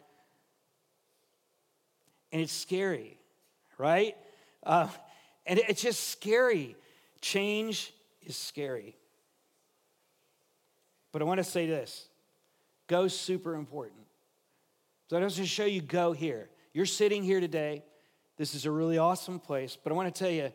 and 2.31 2.41
it's 2.41 2.53
scary, 2.53 3.19
right? 3.77 4.15
Uh, 4.63 4.87
and 5.45 5.59
it's 5.59 5.81
just 5.81 6.09
scary. 6.09 6.75
Change 7.21 7.93
is 8.23 8.35
scary. 8.35 8.95
But 11.11 11.21
I 11.21 11.25
want 11.25 11.39
to 11.39 11.43
say 11.43 11.65
this 11.65 12.09
go 12.87 13.07
super 13.07 13.55
important. 13.55 14.01
So 15.09 15.17
I 15.17 15.21
just 15.21 15.37
want 15.37 15.47
to 15.47 15.53
show 15.53 15.65
you 15.65 15.81
go 15.81 16.13
here. 16.13 16.49
You're 16.73 16.85
sitting 16.85 17.23
here 17.23 17.39
today. 17.39 17.83
This 18.37 18.53
is 18.53 18.65
a 18.65 18.71
really 18.71 18.97
awesome 18.97 19.39
place, 19.39 19.77
but 19.81 19.93
I 19.93 19.95
want 19.95 20.13
to 20.13 20.19
tell 20.19 20.31
you 20.31 20.51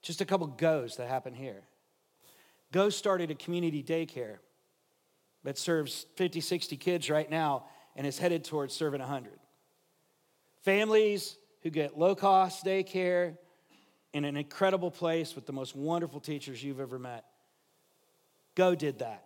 just 0.00 0.20
a 0.20 0.24
couple 0.24 0.46
goes 0.46 0.96
that 0.96 1.08
happen 1.08 1.34
here. 1.34 1.62
Go 2.72 2.88
started 2.88 3.30
a 3.30 3.34
community 3.34 3.82
daycare 3.82 4.38
that 5.44 5.58
serves 5.58 6.06
50, 6.16 6.40
60 6.40 6.76
kids 6.76 7.10
right 7.10 7.30
now 7.30 7.66
and 7.94 8.06
is 8.06 8.18
headed 8.18 8.44
towards 8.44 8.74
serving 8.74 9.00
100. 9.00 9.32
Families 10.62 11.36
who 11.62 11.70
get 11.70 11.98
low 11.98 12.14
cost 12.14 12.64
daycare 12.64 13.36
in 14.14 14.24
an 14.24 14.36
incredible 14.36 14.90
place 14.90 15.34
with 15.34 15.46
the 15.46 15.52
most 15.52 15.76
wonderful 15.76 16.18
teachers 16.18 16.62
you've 16.62 16.80
ever 16.80 16.98
met. 16.98 17.24
Go 18.54 18.74
did 18.74 19.00
that. 19.00 19.24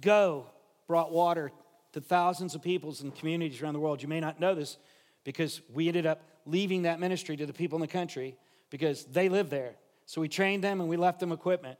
Go 0.00 0.46
brought 0.86 1.12
water 1.12 1.52
to 1.92 2.00
thousands 2.00 2.54
of 2.54 2.62
peoples 2.62 3.02
and 3.02 3.14
communities 3.14 3.60
around 3.62 3.74
the 3.74 3.80
world. 3.80 4.02
You 4.02 4.08
may 4.08 4.20
not 4.20 4.40
know 4.40 4.54
this 4.54 4.78
because 5.24 5.60
we 5.72 5.88
ended 5.88 6.06
up 6.06 6.22
leaving 6.46 6.82
that 6.82 7.00
ministry 7.00 7.36
to 7.36 7.46
the 7.46 7.52
people 7.52 7.76
in 7.76 7.80
the 7.80 7.88
country 7.88 8.36
because 8.70 9.04
they 9.04 9.28
live 9.28 9.50
there. 9.50 9.74
So 10.06 10.20
we 10.20 10.28
trained 10.28 10.62
them 10.64 10.80
and 10.80 10.88
we 10.88 10.96
left 10.96 11.20
them 11.20 11.32
equipment. 11.32 11.78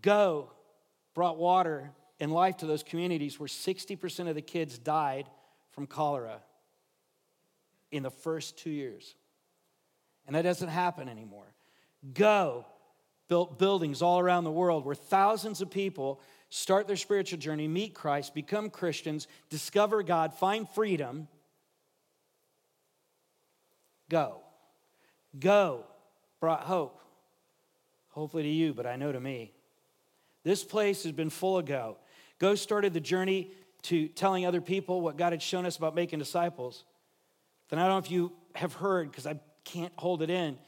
Go 0.00 0.52
brought 1.14 1.36
water 1.36 1.90
and 2.20 2.32
life 2.32 2.58
to 2.58 2.66
those 2.66 2.82
communities 2.82 3.38
where 3.38 3.48
60% 3.48 4.28
of 4.28 4.34
the 4.34 4.42
kids 4.42 4.78
died 4.78 5.28
from 5.72 5.86
cholera 5.86 6.40
in 7.90 8.04
the 8.04 8.10
first 8.10 8.56
two 8.56 8.70
years. 8.70 9.16
And 10.26 10.36
that 10.36 10.42
doesn't 10.42 10.68
happen 10.68 11.08
anymore. 11.08 11.52
Go 12.14 12.66
built 13.28 13.58
buildings 13.58 14.00
all 14.02 14.20
around 14.20 14.44
the 14.44 14.50
world 14.52 14.84
where 14.84 14.94
thousands 14.94 15.60
of 15.60 15.70
people 15.70 16.20
start 16.50 16.86
their 16.86 16.96
spiritual 16.96 17.38
journey, 17.38 17.66
meet 17.66 17.94
Christ, 17.94 18.34
become 18.34 18.70
Christians, 18.70 19.26
discover 19.50 20.02
God, 20.02 20.34
find 20.34 20.68
freedom. 20.68 21.26
Go. 24.08 24.38
Go 25.38 25.86
brought 26.42 26.62
hope. 26.62 26.98
Hopefully 28.08 28.42
to 28.42 28.48
you, 28.48 28.74
but 28.74 28.84
I 28.84 28.96
know 28.96 29.12
to 29.12 29.20
me. 29.20 29.52
This 30.42 30.64
place 30.64 31.04
has 31.04 31.12
been 31.12 31.30
full 31.30 31.56
of 31.56 31.66
go. 31.66 31.98
Go 32.40 32.56
started 32.56 32.92
the 32.92 33.00
journey 33.00 33.52
to 33.82 34.08
telling 34.08 34.44
other 34.44 34.60
people 34.60 35.00
what 35.00 35.16
God 35.16 35.32
had 35.32 35.40
shown 35.40 35.66
us 35.66 35.76
about 35.76 35.94
making 35.94 36.18
disciples. 36.18 36.82
Then 37.68 37.78
I 37.78 37.82
don't 37.82 37.92
know 37.92 37.98
if 37.98 38.10
you 38.10 38.32
have 38.56 38.74
heard, 38.74 39.08
because 39.08 39.24
I 39.24 39.38
can't 39.62 39.92
hold 39.94 40.20
it 40.20 40.30
in, 40.30 40.58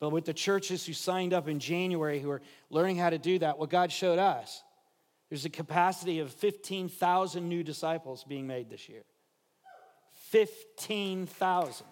but 0.00 0.12
with 0.12 0.24
the 0.24 0.32
churches 0.32 0.86
who 0.86 0.94
signed 0.94 1.34
up 1.34 1.46
in 1.46 1.58
January 1.58 2.20
who 2.20 2.30
are 2.30 2.40
learning 2.70 2.96
how 2.96 3.10
to 3.10 3.18
do 3.18 3.38
that, 3.40 3.58
what 3.58 3.68
God 3.68 3.92
showed 3.92 4.18
us, 4.18 4.62
there's 5.28 5.44
a 5.44 5.50
capacity 5.50 6.20
of 6.20 6.32
15,000 6.32 7.46
new 7.46 7.62
disciples 7.62 8.24
being 8.24 8.46
made 8.46 8.70
this 8.70 8.88
year. 8.88 9.02
15,000. 10.30 11.86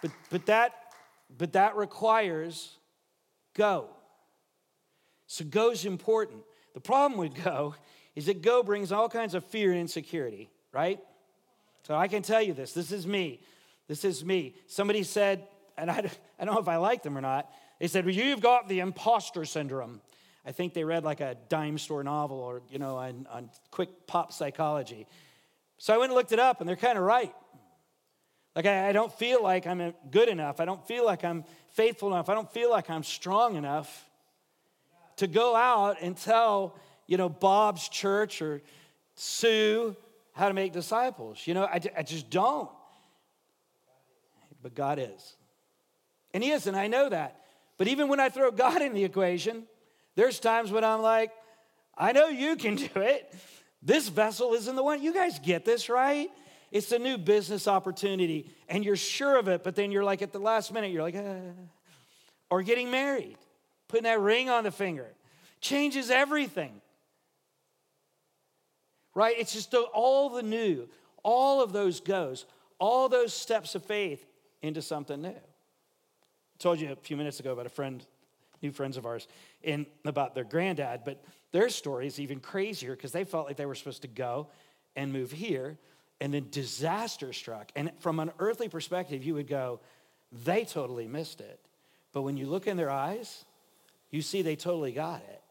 But, 0.00 0.10
but 0.30 0.46
that 0.46 0.87
but 1.36 1.52
that 1.52 1.76
requires 1.76 2.76
go. 3.54 3.88
So 5.26 5.44
go's 5.44 5.84
important. 5.84 6.42
The 6.74 6.80
problem 6.80 7.18
with 7.18 7.42
go 7.44 7.74
is 8.16 8.26
that 8.26 8.42
go 8.42 8.62
brings 8.62 8.92
all 8.92 9.08
kinds 9.08 9.34
of 9.34 9.44
fear 9.44 9.70
and 9.70 9.80
insecurity, 9.80 10.48
right? 10.72 10.98
So 11.82 11.94
I 11.94 12.08
can 12.08 12.22
tell 12.22 12.42
you 12.42 12.52
this. 12.54 12.72
This 12.72 12.92
is 12.92 13.06
me. 13.06 13.40
This 13.86 14.04
is 14.04 14.24
me. 14.24 14.54
Somebody 14.66 15.02
said, 15.02 15.44
and 15.76 15.90
I, 15.90 16.10
I 16.38 16.44
don't 16.44 16.54
know 16.54 16.60
if 16.60 16.68
I 16.68 16.76
like 16.76 17.02
them 17.02 17.16
or 17.16 17.20
not, 17.20 17.50
they 17.78 17.86
said, 17.86 18.04
well, 18.04 18.14
you've 18.14 18.40
got 18.40 18.68
the 18.68 18.80
imposter 18.80 19.44
syndrome. 19.44 20.00
I 20.44 20.52
think 20.52 20.74
they 20.74 20.84
read 20.84 21.04
like 21.04 21.20
a 21.20 21.36
dime 21.48 21.78
store 21.78 22.02
novel 22.02 22.38
or, 22.38 22.62
you 22.70 22.78
know, 22.78 22.96
on, 22.96 23.26
on 23.30 23.50
quick 23.70 24.06
pop 24.06 24.32
psychology. 24.32 25.06
So 25.78 25.94
I 25.94 25.98
went 25.98 26.10
and 26.10 26.16
looked 26.16 26.32
it 26.32 26.40
up, 26.40 26.60
and 26.60 26.68
they're 26.68 26.74
kind 26.76 26.98
of 26.98 27.04
right. 27.04 27.32
Like, 28.58 28.66
I, 28.66 28.88
I 28.88 28.92
don't 28.92 29.12
feel 29.12 29.40
like 29.40 29.68
I'm 29.68 29.80
uh, 29.80 29.92
good 30.10 30.28
enough. 30.28 30.58
I 30.58 30.64
don't 30.64 30.84
feel 30.84 31.06
like 31.06 31.24
I'm 31.24 31.44
faithful 31.74 32.08
enough. 32.12 32.28
I 32.28 32.34
don't 32.34 32.52
feel 32.52 32.72
like 32.72 32.90
I'm 32.90 33.04
strong 33.04 33.54
enough 33.54 34.10
to 35.18 35.28
go 35.28 35.54
out 35.54 35.98
and 36.00 36.16
tell, 36.16 36.74
you 37.06 37.16
know, 37.16 37.28
Bob's 37.28 37.88
church 37.88 38.42
or 38.42 38.60
Sue 39.14 39.94
how 40.32 40.48
to 40.48 40.54
make 40.54 40.72
disciples. 40.72 41.46
You 41.46 41.54
know, 41.54 41.66
I, 41.66 41.80
I 41.96 42.02
just 42.02 42.30
don't. 42.30 42.68
But 44.60 44.74
God 44.74 44.98
is. 44.98 45.36
And 46.34 46.42
He 46.42 46.50
is, 46.50 46.66
and 46.66 46.76
I 46.76 46.88
know 46.88 47.08
that. 47.08 47.40
But 47.76 47.86
even 47.86 48.08
when 48.08 48.18
I 48.18 48.28
throw 48.28 48.50
God 48.50 48.82
in 48.82 48.92
the 48.92 49.04
equation, 49.04 49.68
there's 50.16 50.40
times 50.40 50.72
when 50.72 50.82
I'm 50.82 51.00
like, 51.00 51.30
I 51.96 52.10
know 52.10 52.26
you 52.26 52.56
can 52.56 52.74
do 52.74 52.88
it. 52.96 53.32
This 53.84 54.08
vessel 54.08 54.54
isn't 54.54 54.74
the 54.74 54.82
one. 54.82 55.00
You 55.00 55.14
guys 55.14 55.38
get 55.38 55.64
this, 55.64 55.88
right? 55.88 56.28
It's 56.70 56.92
a 56.92 56.98
new 56.98 57.16
business 57.16 57.66
opportunity, 57.66 58.50
and 58.68 58.84
you're 58.84 58.96
sure 58.96 59.38
of 59.38 59.48
it, 59.48 59.64
but 59.64 59.74
then 59.74 59.90
you're 59.90 60.04
like 60.04 60.22
at 60.22 60.32
the 60.32 60.38
last 60.38 60.72
minute, 60.72 60.90
you're 60.90 61.02
like, 61.02 61.16
ah. 61.16 61.52
or 62.50 62.62
getting 62.62 62.90
married, 62.90 63.36
putting 63.88 64.04
that 64.04 64.20
ring 64.20 64.50
on 64.50 64.64
the 64.64 64.70
finger 64.70 65.08
changes 65.60 66.10
everything. 66.10 66.80
Right? 69.14 69.34
It's 69.38 69.52
just 69.52 69.74
all 69.74 70.30
the 70.30 70.42
new, 70.42 70.88
all 71.22 71.62
of 71.62 71.72
those 71.72 72.00
goes, 72.00 72.44
all 72.78 73.08
those 73.08 73.34
steps 73.34 73.74
of 73.74 73.84
faith 73.84 74.24
into 74.62 74.82
something 74.82 75.20
new. 75.20 75.28
I 75.28 76.58
told 76.58 76.80
you 76.80 76.92
a 76.92 76.96
few 76.96 77.16
minutes 77.16 77.40
ago 77.40 77.52
about 77.52 77.66
a 77.66 77.70
friend, 77.70 78.04
new 78.62 78.70
friends 78.70 78.96
of 78.96 79.06
ours, 79.06 79.26
in 79.62 79.86
about 80.04 80.34
their 80.34 80.44
granddad, 80.44 81.02
but 81.04 81.22
their 81.50 81.68
story 81.68 82.06
is 82.06 82.20
even 82.20 82.40
crazier 82.40 82.94
because 82.94 83.12
they 83.12 83.24
felt 83.24 83.46
like 83.46 83.56
they 83.56 83.66
were 83.66 83.74
supposed 83.74 84.02
to 84.02 84.08
go 84.08 84.48
and 84.94 85.12
move 85.12 85.32
here, 85.32 85.78
and 86.20 86.34
then 86.34 86.46
disaster 86.50 87.32
struck. 87.32 87.70
And 87.76 87.90
from 88.00 88.20
an 88.20 88.32
earthly 88.38 88.68
perspective, 88.68 89.24
you 89.24 89.34
would 89.34 89.48
go, 89.48 89.80
they 90.44 90.64
totally 90.64 91.06
missed 91.06 91.40
it. 91.40 91.60
But 92.12 92.22
when 92.22 92.36
you 92.36 92.46
look 92.46 92.66
in 92.66 92.76
their 92.76 92.90
eyes, 92.90 93.44
you 94.10 94.22
see 94.22 94.42
they 94.42 94.56
totally 94.56 94.92
got 94.92 95.20
it. 95.20 95.42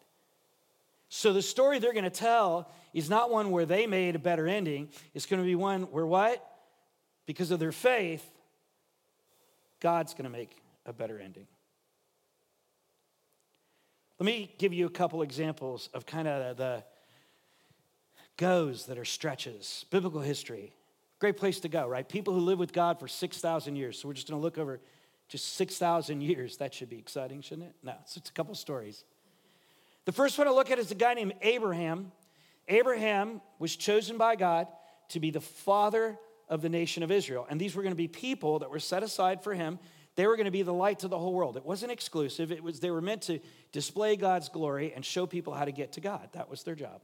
So 1.10 1.32
the 1.32 1.42
story 1.42 1.80
they're 1.80 1.94
going 1.94 2.04
to 2.04 2.10
tell 2.10 2.70
is 2.94 3.10
not 3.10 3.32
one 3.32 3.52
where 3.52 3.66
they 3.66 3.88
made 3.88 4.16
a 4.16 4.20
better 4.20 4.48
ending. 4.48 4.90
It's 5.14 5.26
going 5.26 5.42
to 5.42 5.46
be 5.46 5.56
one 5.56 5.84
where 5.84 6.06
what? 6.06 6.46
Because 7.26 7.52
of 7.52 7.60
their 7.60 7.72
faith, 7.72 8.28
God's 9.80 10.14
going 10.14 10.26
to 10.26 10.30
make 10.30 10.58
a 10.86 10.92
better 10.92 11.20
ending. 11.20 11.48
Let 14.20 14.26
me 14.26 14.54
give 14.58 14.74
you 14.74 14.86
a 14.88 14.90
couple 14.90 15.22
examples 15.22 15.90
of 15.94 16.06
kind 16.06 16.28
of 16.28 16.58
the 16.58 16.84
goes 18.38 18.86
that 18.86 18.98
are 18.98 19.06
stretches. 19.06 19.86
Biblical 19.90 20.22
history, 20.22 20.74
great 21.20 21.38
place 21.38 21.60
to 21.62 21.68
go, 21.68 21.88
right? 21.88 22.08
People 22.08 22.34
who 22.34 22.40
live 22.40 22.60
with 22.60 22.74
God 22.74 23.00
for 23.00 23.08
6,000 23.08 23.76
years. 23.76 24.00
So 24.00 24.08
we're 24.08 24.14
just 24.14 24.30
going 24.30 24.40
to 24.40 24.44
look 24.44 24.58
over 24.58 24.80
just 25.28 25.56
6,000 25.56 26.22
years. 26.22 26.58
That 26.58 26.74
should 26.74 26.90
be 26.90 26.98
exciting, 26.98 27.42
shouldn't 27.42 27.68
it? 27.68 27.76
No, 27.84 27.94
it's 28.02 28.14
just 28.14 28.30
a 28.30 28.34
couple 28.34 28.56
stories. 28.56 29.04
The 30.06 30.12
first 30.12 30.38
one 30.38 30.48
to 30.48 30.54
look 30.54 30.72
at 30.72 30.80
is 30.80 30.92
a 30.92 30.96
guy 30.96 31.16
named 31.16 31.34
Abraham. 31.42 32.12
Abraham 32.68 33.42
was 33.60 33.76
chosen 33.76 34.18
by 34.18 34.36
God 34.36 34.68
to 35.10 35.20
be 35.20 35.32
the 35.32 35.42
father 35.42 36.18
of 36.48 36.62
the 36.62 36.70
nation 36.70 37.04
of 37.04 37.12
Israel. 37.12 37.46
And 37.50 37.60
these 37.60 37.76
were 37.76 37.82
going 37.82 37.92
to 37.92 37.98
be 37.98 38.08
people 38.08 38.60
that 38.60 38.70
were 38.70 38.80
set 38.80 39.04
aside 39.04 39.44
for 39.44 39.54
him. 39.54 39.80
They 40.16 40.26
were 40.26 40.36
going 40.36 40.46
to 40.46 40.52
be 40.52 40.64
the 40.64 40.74
light 40.74 41.00
to 41.00 41.08
the 41.08 41.18
whole 41.18 41.34
world. 41.34 41.58
It 41.58 41.66
wasn't 41.66 41.92
exclusive. 41.92 42.52
It 42.52 42.64
was 42.64 42.80
they 42.80 42.90
were 42.90 43.02
meant 43.02 43.24
to 43.24 43.40
display 43.72 44.16
God's 44.16 44.50
glory 44.50 44.94
and 44.96 45.04
show 45.04 45.26
people 45.26 45.54
how 45.54 45.66
to 45.66 45.72
get 45.72 45.94
to 45.94 46.02
God. 46.02 46.30
That 46.34 46.50
was 46.50 46.64
their 46.64 46.76
job. 46.76 47.02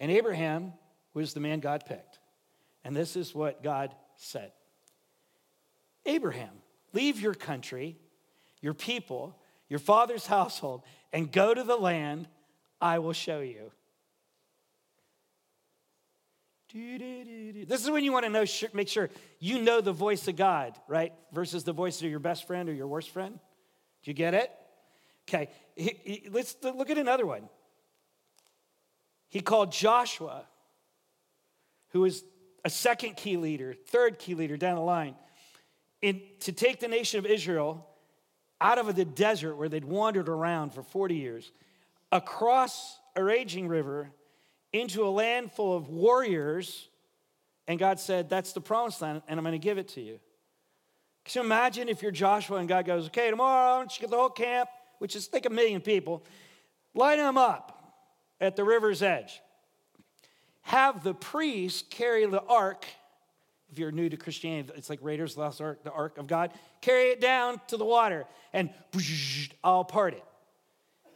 And 0.00 0.10
Abraham 0.10 0.72
was 1.12 1.34
the 1.34 1.40
man 1.40 1.60
God 1.60 1.84
picked. 1.86 2.18
And 2.84 2.94
this 2.96 3.16
is 3.16 3.34
what 3.34 3.62
God 3.62 3.94
said. 4.16 4.52
Abraham, 6.06 6.50
leave 6.92 7.20
your 7.20 7.34
country, 7.34 7.96
your 8.60 8.74
people, 8.74 9.38
your 9.68 9.78
father's 9.78 10.26
household, 10.26 10.82
and 11.12 11.30
go 11.32 11.54
to 11.54 11.62
the 11.62 11.76
land 11.76 12.28
I 12.80 12.98
will 12.98 13.12
show 13.12 13.40
you. 13.40 13.70
This 16.74 17.84
is 17.84 17.90
when 17.90 18.02
you 18.02 18.12
want 18.12 18.24
to 18.24 18.30
know, 18.30 18.44
make 18.72 18.88
sure 18.88 19.08
you 19.38 19.62
know 19.62 19.80
the 19.80 19.92
voice 19.92 20.26
of 20.26 20.34
God, 20.34 20.76
right? 20.88 21.12
Versus 21.32 21.62
the 21.62 21.72
voice 21.72 22.02
of 22.02 22.10
your 22.10 22.18
best 22.18 22.48
friend 22.48 22.68
or 22.68 22.72
your 22.72 22.88
worst 22.88 23.10
friend. 23.10 23.38
Do 24.02 24.10
you 24.10 24.14
get 24.14 24.34
it? 24.34 24.50
Okay, 25.28 25.48
let's 26.30 26.56
look 26.62 26.90
at 26.90 26.98
another 26.98 27.24
one. 27.24 27.48
He 29.34 29.40
called 29.40 29.72
Joshua, 29.72 30.44
who 31.88 32.02
was 32.02 32.22
a 32.64 32.70
second 32.70 33.16
key 33.16 33.36
leader, 33.36 33.74
third 33.88 34.20
key 34.20 34.36
leader 34.36 34.56
down 34.56 34.76
the 34.76 34.80
line, 34.80 35.16
in, 36.00 36.22
to 36.42 36.52
take 36.52 36.78
the 36.78 36.86
nation 36.86 37.18
of 37.18 37.26
Israel 37.26 37.84
out 38.60 38.78
of 38.78 38.94
the 38.94 39.04
desert 39.04 39.56
where 39.56 39.68
they'd 39.68 39.84
wandered 39.84 40.28
around 40.28 40.72
for 40.72 40.84
40 40.84 41.16
years, 41.16 41.50
across 42.12 43.00
a 43.16 43.24
raging 43.24 43.66
river 43.66 44.08
into 44.72 45.04
a 45.04 45.10
land 45.10 45.50
full 45.50 45.76
of 45.76 45.88
warriors. 45.88 46.88
And 47.66 47.76
God 47.76 47.98
said, 47.98 48.30
That's 48.30 48.52
the 48.52 48.60
promised 48.60 49.02
land, 49.02 49.20
and 49.26 49.36
I'm 49.36 49.42
going 49.42 49.50
to 49.50 49.58
give 49.58 49.78
it 49.78 49.88
to 49.88 50.00
you. 50.00 50.20
Can 51.24 51.40
you 51.40 51.44
imagine 51.44 51.88
if 51.88 52.02
you're 52.02 52.12
Joshua 52.12 52.58
and 52.58 52.68
God 52.68 52.86
goes, 52.86 53.08
Okay, 53.08 53.30
tomorrow, 53.30 53.74
I 53.74 53.78
want 53.78 53.90
you 53.90 53.94
to 53.96 54.00
get 54.02 54.10
the 54.10 54.16
whole 54.16 54.28
camp, 54.28 54.68
which 55.00 55.16
is 55.16 55.28
like 55.32 55.44
a 55.44 55.50
million 55.50 55.80
people, 55.80 56.24
line 56.94 57.18
them 57.18 57.36
up 57.36 57.73
at 58.40 58.56
the 58.56 58.64
river's 58.64 59.02
edge. 59.02 59.40
Have 60.62 61.04
the 61.04 61.14
priests 61.14 61.84
carry 61.90 62.26
the 62.26 62.42
ark 62.42 62.86
if 63.74 63.80
you're 63.80 63.90
new 63.90 64.08
to 64.08 64.16
Christianity, 64.16 64.72
it's 64.76 64.88
like 64.88 65.00
Raiders 65.02 65.36
Lost 65.36 65.60
Ark, 65.60 65.82
the 65.82 65.90
Ark 65.90 66.16
of 66.16 66.28
God. 66.28 66.52
Carry 66.80 67.10
it 67.10 67.20
down 67.20 67.60
to 67.66 67.76
the 67.76 67.84
water 67.84 68.24
and 68.52 68.70
I'll 69.64 69.82
part 69.82 70.14
it. 70.14 70.22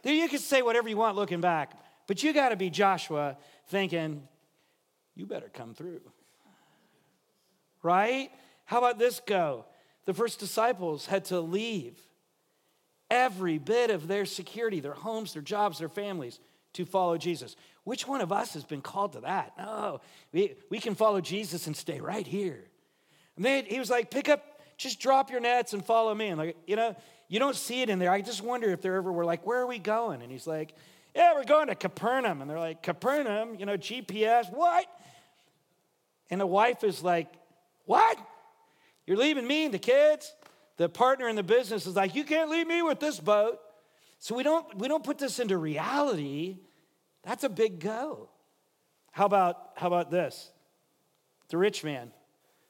Then 0.03 0.15
you 0.15 0.27
can 0.27 0.39
say 0.39 0.61
whatever 0.61 0.89
you 0.89 0.97
want 0.97 1.15
looking 1.15 1.39
back, 1.39 1.71
but 2.05 2.21
you 2.21 2.33
got 2.33 2.49
to 2.49 2.57
be 2.57 2.69
Joshua 2.69 3.37
thinking, 3.67 4.27
you 5.15 5.25
better 5.25 5.49
come 5.53 5.73
through. 5.73 6.01
Right? 7.81 8.29
How 8.65 8.79
about 8.79 8.99
this 8.99 9.21
go? 9.25 9.63
The 10.03 10.13
first 10.13 10.37
disciples 10.37 11.05
had 11.05 11.23
to 11.25 11.39
leave 11.39 11.97
every 13.09 13.57
bit 13.57 13.89
of 13.89 14.09
their 14.09 14.25
security, 14.25 14.81
their 14.81 14.91
homes, 14.91 15.31
their 15.31 15.41
jobs, 15.41 15.79
their 15.79 15.87
families 15.87 16.41
to 16.73 16.85
follow 16.85 17.17
Jesus. 17.17 17.55
Which 17.83 18.07
one 18.07 18.21
of 18.21 18.31
us 18.31 18.53
has 18.53 18.63
been 18.63 18.81
called 18.81 19.13
to 19.13 19.21
that? 19.21 19.53
No, 19.57 20.01
we, 20.31 20.55
we 20.69 20.79
can 20.79 20.95
follow 20.95 21.21
Jesus 21.21 21.67
and 21.67 21.75
stay 21.75 21.99
right 21.99 22.25
here. 22.25 22.63
And 23.35 23.45
then 23.45 23.65
he 23.65 23.79
was 23.79 23.89
like, 23.89 24.11
pick 24.11 24.29
up, 24.29 24.43
just 24.77 24.99
drop 24.99 25.31
your 25.31 25.39
nets 25.39 25.73
and 25.73 25.83
follow 25.83 26.13
me. 26.13 26.27
And 26.27 26.37
like, 26.37 26.57
you 26.67 26.75
know, 26.75 26.95
you 27.27 27.39
don't 27.39 27.55
see 27.55 27.81
it 27.81 27.89
in 27.89 27.99
there. 27.99 28.11
I 28.11 28.21
just 28.21 28.43
wonder 28.43 28.69
if 28.69 28.81
there 28.81 28.95
ever 28.95 29.11
were 29.11 29.25
like, 29.25 29.45
where 29.45 29.59
are 29.59 29.67
we 29.67 29.79
going? 29.79 30.21
And 30.21 30.31
he's 30.31 30.47
like, 30.47 30.73
yeah, 31.15 31.33
we're 31.33 31.45
going 31.45 31.67
to 31.67 31.75
Capernaum. 31.75 32.41
And 32.41 32.49
they're 32.49 32.59
like, 32.59 32.83
Capernaum, 32.83 33.55
you 33.57 33.65
know, 33.65 33.77
GPS, 33.77 34.51
what? 34.51 34.85
And 36.29 36.39
the 36.39 36.47
wife 36.47 36.83
is 36.83 37.01
like, 37.01 37.27
what? 37.85 38.17
You're 39.07 39.17
leaving 39.17 39.47
me 39.47 39.65
and 39.65 39.73
the 39.73 39.79
kids? 39.79 40.33
The 40.77 40.87
partner 40.87 41.27
in 41.27 41.35
the 41.35 41.43
business 41.43 41.87
is 41.87 41.95
like, 41.95 42.15
you 42.15 42.23
can't 42.23 42.49
leave 42.49 42.67
me 42.67 42.81
with 42.81 42.99
this 42.99 43.19
boat. 43.19 43.59
So 44.19 44.35
we 44.35 44.43
don't, 44.43 44.77
we 44.77 44.87
don't 44.87 45.03
put 45.03 45.17
this 45.17 45.39
into 45.39 45.57
reality. 45.57 46.57
That's 47.23 47.43
a 47.43 47.49
big 47.49 47.79
go. 47.79 48.29
How 49.11 49.25
about, 49.25 49.71
how 49.75 49.87
about 49.87 50.11
this? 50.11 50.51
The 51.49 51.57
rich 51.57 51.83
man 51.83 52.11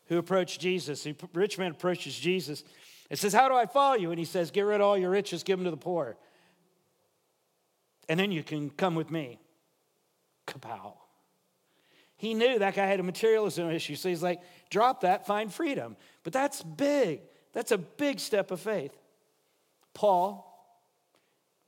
who 0.05 0.17
approached 0.17 0.61
Jesus. 0.61 1.03
The 1.03 1.15
rich 1.33 1.57
man 1.57 1.71
approaches 1.71 2.17
Jesus 2.17 2.63
and 3.09 3.17
says, 3.17 3.33
How 3.33 3.49
do 3.49 3.55
I 3.55 3.65
follow 3.65 3.95
you? 3.95 4.11
And 4.11 4.19
he 4.19 4.25
says, 4.25 4.51
Get 4.51 4.61
rid 4.61 4.75
of 4.75 4.81
all 4.81 4.97
your 4.97 5.09
riches, 5.09 5.43
give 5.43 5.57
them 5.57 5.65
to 5.65 5.71
the 5.71 5.77
poor. 5.77 6.17
And 8.07 8.19
then 8.19 8.31
you 8.31 8.43
can 8.43 8.69
come 8.69 8.95
with 8.95 9.11
me. 9.11 9.39
Kapow. 10.47 10.93
He 12.17 12.33
knew 12.33 12.59
that 12.59 12.75
guy 12.75 12.85
had 12.85 12.99
a 12.99 13.03
materialism 13.03 13.69
issue. 13.69 13.95
So 13.95 14.09
he's 14.09 14.23
like, 14.23 14.41
Drop 14.69 15.01
that, 15.01 15.25
find 15.25 15.53
freedom. 15.53 15.95
But 16.23 16.33
that's 16.33 16.61
big. 16.61 17.21
That's 17.53 17.71
a 17.71 17.77
big 17.77 18.19
step 18.19 18.51
of 18.51 18.59
faith. 18.59 18.95
Paul, 19.93 20.48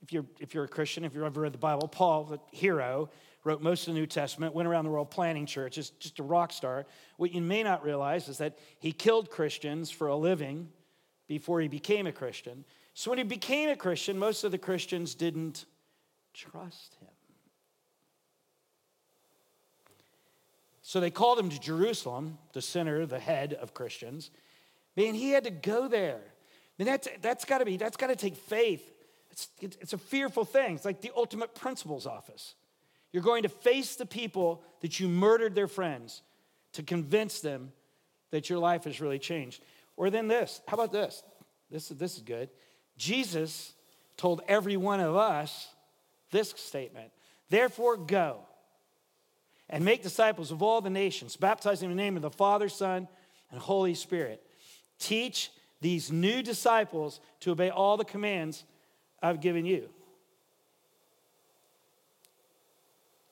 if 0.02 0.12
you're, 0.12 0.26
if 0.40 0.54
you're 0.54 0.64
a 0.64 0.68
Christian, 0.68 1.04
if 1.04 1.14
you've 1.14 1.24
ever 1.24 1.42
read 1.42 1.52
the 1.52 1.58
Bible, 1.58 1.88
Paul, 1.88 2.24
the 2.24 2.40
hero, 2.50 3.08
wrote 3.44 3.62
most 3.62 3.88
of 3.88 3.94
the 3.94 4.00
New 4.00 4.06
Testament, 4.06 4.54
went 4.54 4.68
around 4.68 4.84
the 4.84 4.90
world 4.90 5.10
planting 5.10 5.46
churches, 5.46 5.90
just 5.98 6.18
a 6.18 6.22
rock 6.22 6.52
star. 6.52 6.86
What 7.16 7.32
you 7.32 7.40
may 7.40 7.62
not 7.62 7.84
realize 7.84 8.28
is 8.28 8.38
that 8.38 8.58
he 8.78 8.92
killed 8.92 9.30
Christians 9.30 9.90
for 9.90 10.08
a 10.08 10.16
living 10.16 10.68
before 11.28 11.60
he 11.60 11.68
became 11.68 12.06
a 12.06 12.12
Christian. 12.12 12.64
So 12.94 13.10
when 13.10 13.18
he 13.18 13.24
became 13.24 13.68
a 13.68 13.76
Christian, 13.76 14.18
most 14.18 14.44
of 14.44 14.50
the 14.50 14.58
Christians 14.58 15.14
didn't 15.14 15.64
trust 16.34 16.96
him. 17.00 17.08
So 20.82 21.00
they 21.00 21.10
called 21.10 21.38
him 21.38 21.48
to 21.48 21.58
Jerusalem, 21.58 22.38
the 22.52 22.60
center, 22.60 23.06
the 23.06 23.18
head 23.18 23.54
of 23.54 23.72
Christians. 23.72 24.30
Man, 24.96 25.14
he 25.14 25.30
had 25.30 25.44
to 25.44 25.50
go 25.50 25.88
there. 25.88 26.20
I 26.20 26.82
mean, 26.82 26.86
that's, 26.86 27.08
that's 27.22 27.44
got 27.44 27.58
to 27.58 27.64
be, 27.64 27.76
that's 27.76 27.96
got 27.96 28.08
to 28.08 28.16
take 28.16 28.36
faith. 28.36 28.91
It's, 29.32 29.48
it's 29.60 29.92
a 29.94 29.98
fearful 29.98 30.44
thing. 30.44 30.74
It's 30.74 30.84
like 30.84 31.00
the 31.00 31.10
ultimate 31.16 31.54
principal's 31.54 32.06
office. 32.06 32.54
You're 33.12 33.22
going 33.22 33.42
to 33.42 33.48
face 33.48 33.96
the 33.96 34.06
people 34.06 34.62
that 34.80 35.00
you 35.00 35.08
murdered 35.08 35.54
their 35.54 35.68
friends 35.68 36.22
to 36.74 36.82
convince 36.82 37.40
them 37.40 37.72
that 38.30 38.48
your 38.48 38.58
life 38.58 38.84
has 38.84 39.00
really 39.00 39.18
changed. 39.18 39.62
Or 39.96 40.10
then 40.10 40.28
this. 40.28 40.60
How 40.68 40.74
about 40.74 40.92
this? 40.92 41.22
This, 41.70 41.88
this 41.88 42.16
is 42.16 42.22
good. 42.22 42.50
Jesus 42.96 43.72
told 44.16 44.42
every 44.48 44.76
one 44.76 45.00
of 45.00 45.16
us 45.16 45.68
this 46.30 46.50
statement 46.56 47.10
Therefore, 47.48 47.98
go 47.98 48.40
and 49.68 49.84
make 49.84 50.02
disciples 50.02 50.50
of 50.50 50.62
all 50.62 50.80
the 50.80 50.90
nations, 50.90 51.36
baptizing 51.36 51.90
in 51.90 51.96
the 51.96 52.02
name 52.02 52.16
of 52.16 52.22
the 52.22 52.30
Father, 52.30 52.68
Son, 52.68 53.08
and 53.50 53.60
Holy 53.60 53.94
Spirit. 53.94 54.42
Teach 54.98 55.50
these 55.82 56.10
new 56.10 56.42
disciples 56.42 57.20
to 57.40 57.50
obey 57.50 57.68
all 57.68 57.96
the 57.96 58.04
commands 58.04 58.64
I've 59.22 59.40
given 59.40 59.64
you. 59.64 59.88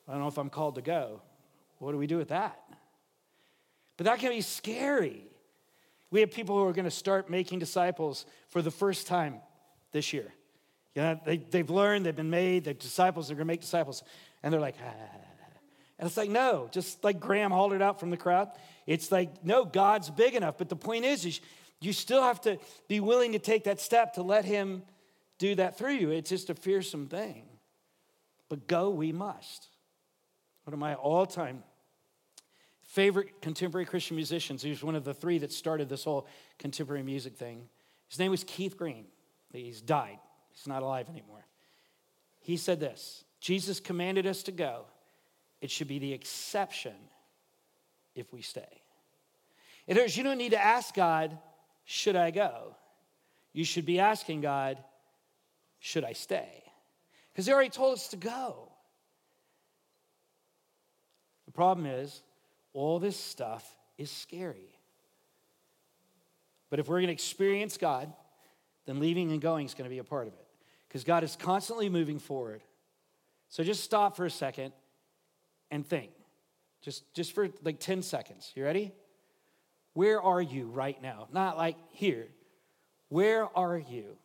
I 0.09 0.13
don't 0.13 0.23
know 0.23 0.29
if 0.29 0.39
I'm 0.39 0.51
called 0.51 0.77
to 0.77 0.83
go. 0.83 1.21
What 1.79 1.93
do 1.93 1.99
we 1.99 2.07
do 2.07 2.17
with 2.17 2.29
that? 2.29 2.61
But 3.97 4.07
that 4.07 4.19
can 4.19 4.31
be 4.31 4.41
scary. 4.41 5.25
We 6.11 6.21
have 6.21 6.31
people 6.31 6.59
who 6.59 6.65
are 6.67 6.73
going 6.73 6.85
to 6.85 6.91
start 6.91 7.31
making 7.31 7.59
disciples 7.59 8.27
for 8.49 8.63
the 8.63 8.71
first 8.71 9.07
time 9.07 9.37
this 9.93 10.13
year. 10.13 10.33
You 10.95 11.03
know, 11.03 11.21
they, 11.25 11.37
they've 11.37 11.71
learned, 11.71 12.07
they've 12.07 12.17
been 12.17 12.31
made, 12.31 12.65
they're 12.65 12.75
disciples, 12.75 13.29
they're 13.29 13.37
going 13.37 13.47
to 13.47 13.53
make 13.53 13.61
disciples. 13.61 14.03
And 14.43 14.53
they're 14.53 14.61
like, 14.61 14.77
ah. 14.85 14.93
And 15.99 16.07
it's 16.07 16.17
like, 16.17 16.31
no, 16.31 16.69
just 16.73 17.05
like 17.05 17.21
Graham 17.21 17.51
hollered 17.51 17.83
out 17.83 18.01
from 18.01 18.09
the 18.11 18.17
crowd. 18.17 18.49
It's 18.87 19.13
like, 19.13 19.45
no, 19.45 19.67
God's 19.67 20.11
big 20.11 20.35
enough. 20.35 20.57
But 20.57 20.71
the 20.71 20.77
point 20.77 21.05
is, 21.05 21.27
is 21.27 21.41
you 21.81 21.93
still 21.93 22.23
have 22.23 22.41
to 22.43 22.59
be 22.89 23.01
willing 23.01 23.33
to 23.33 23.39
take 23.39 23.65
that 23.65 23.81
step 23.81 24.15
to 24.15 24.23
let 24.23 24.47
Him 24.47 24.83
do 25.41 25.57
that 25.57 25.77
through 25.77 25.95
you. 25.95 26.11
It's 26.11 26.31
just 26.31 26.51
a 26.51 26.55
fearsome 26.55 27.09
thing. 27.09 27.45
But 28.49 28.69
go 28.69 28.91
we 28.91 29.11
must. 29.11 29.67
One 30.65 30.75
of 30.75 30.79
my 30.79 30.95
all 30.95 31.27
time 31.27 31.65
favorite 32.83 33.41
contemporary 33.41 33.87
Christian 33.87 34.17
musicians, 34.17 34.63
he 34.63 34.71
was 34.71 34.83
one 34.83 34.97
of 34.97 35.05
the 35.05 35.15
three 35.15 35.39
that 35.39 35.53
started 35.53 35.89
this 35.89 36.05
whole 36.05 36.27
contemporary 36.59 37.05
music 37.05 37.37
thing. 37.37 37.69
His 38.09 38.19
name 38.19 38.33
was 38.33 38.43
Keith 38.45 38.77
Green. 38.77 39.07
He's 39.53 39.81
died, 39.81 40.19
he's 40.53 40.67
not 40.67 40.83
alive 40.83 41.09
anymore. 41.09 41.45
He 42.41 42.57
said 42.57 42.79
this 42.79 43.25
Jesus 43.41 43.81
commanded 43.81 44.27
us 44.27 44.43
to 44.45 44.53
go, 44.53 44.85
it 45.61 45.71
should 45.71 45.89
be 45.89 45.99
the 45.99 46.13
exception 46.13 46.95
if 48.15 48.33
we 48.33 48.43
stay. 48.43 48.83
Other 49.89 50.03
words, 50.03 50.17
you 50.17 50.23
don't 50.23 50.39
need 50.39 50.51
to 50.51 50.63
ask 50.63 50.95
God, 50.95 51.37
should 51.85 52.15
I 52.15 52.31
go? 52.31 52.77
You 53.53 53.65
should 53.65 53.87
be 53.87 53.99
asking 53.99 54.43
God, 54.43 54.79
should 55.81 56.05
I 56.05 56.13
stay? 56.13 56.63
Because 57.33 57.47
He 57.47 57.53
already 57.53 57.71
told 57.71 57.95
us 57.95 58.09
to 58.09 58.17
go. 58.17 58.69
The 61.47 61.53
problem 61.53 61.87
is, 61.87 62.23
all 62.73 63.01
this 63.01 63.17
stuff 63.17 63.69
is 63.99 64.11
scary. 64.11 64.79
But 66.69 66.79
if 66.79 66.89
we're 66.89 66.99
going 66.99 67.09
to 67.09 67.13
experience 67.13 67.77
God, 67.77 68.13
then 68.87 69.01
leaving 69.01 69.33
and 69.33 69.41
going 69.41 69.67
is 69.67 69.75
going 69.75 69.85
to 69.85 69.91
be 69.91 69.99
a 69.99 70.05
part 70.05 70.29
of 70.29 70.35
it. 70.35 70.47
Because 70.87 71.03
God 71.03 71.25
is 71.25 71.37
constantly 71.37 71.89
moving 71.89 72.19
forward. 72.19 72.63
So 73.49 73.65
just 73.65 73.83
stop 73.83 74.17
for 74.17 74.27
a 74.27 74.31
second 74.31 74.73
and 75.71 75.85
think. 75.85 76.11
Just, 76.83 77.13
just 77.15 77.33
for 77.33 77.49
like 77.65 77.81
10 77.81 78.03
seconds. 78.03 78.53
You 78.55 78.65
ready? 78.65 78.93
Where 79.95 80.23
are 80.23 80.41
you 80.41 80.67
right 80.67 81.01
now? 81.03 81.29
Not 81.33 81.57
like 81.57 81.77
here. 81.91 82.29
Where 83.09 83.47
are 83.59 83.77
you? 83.77 84.17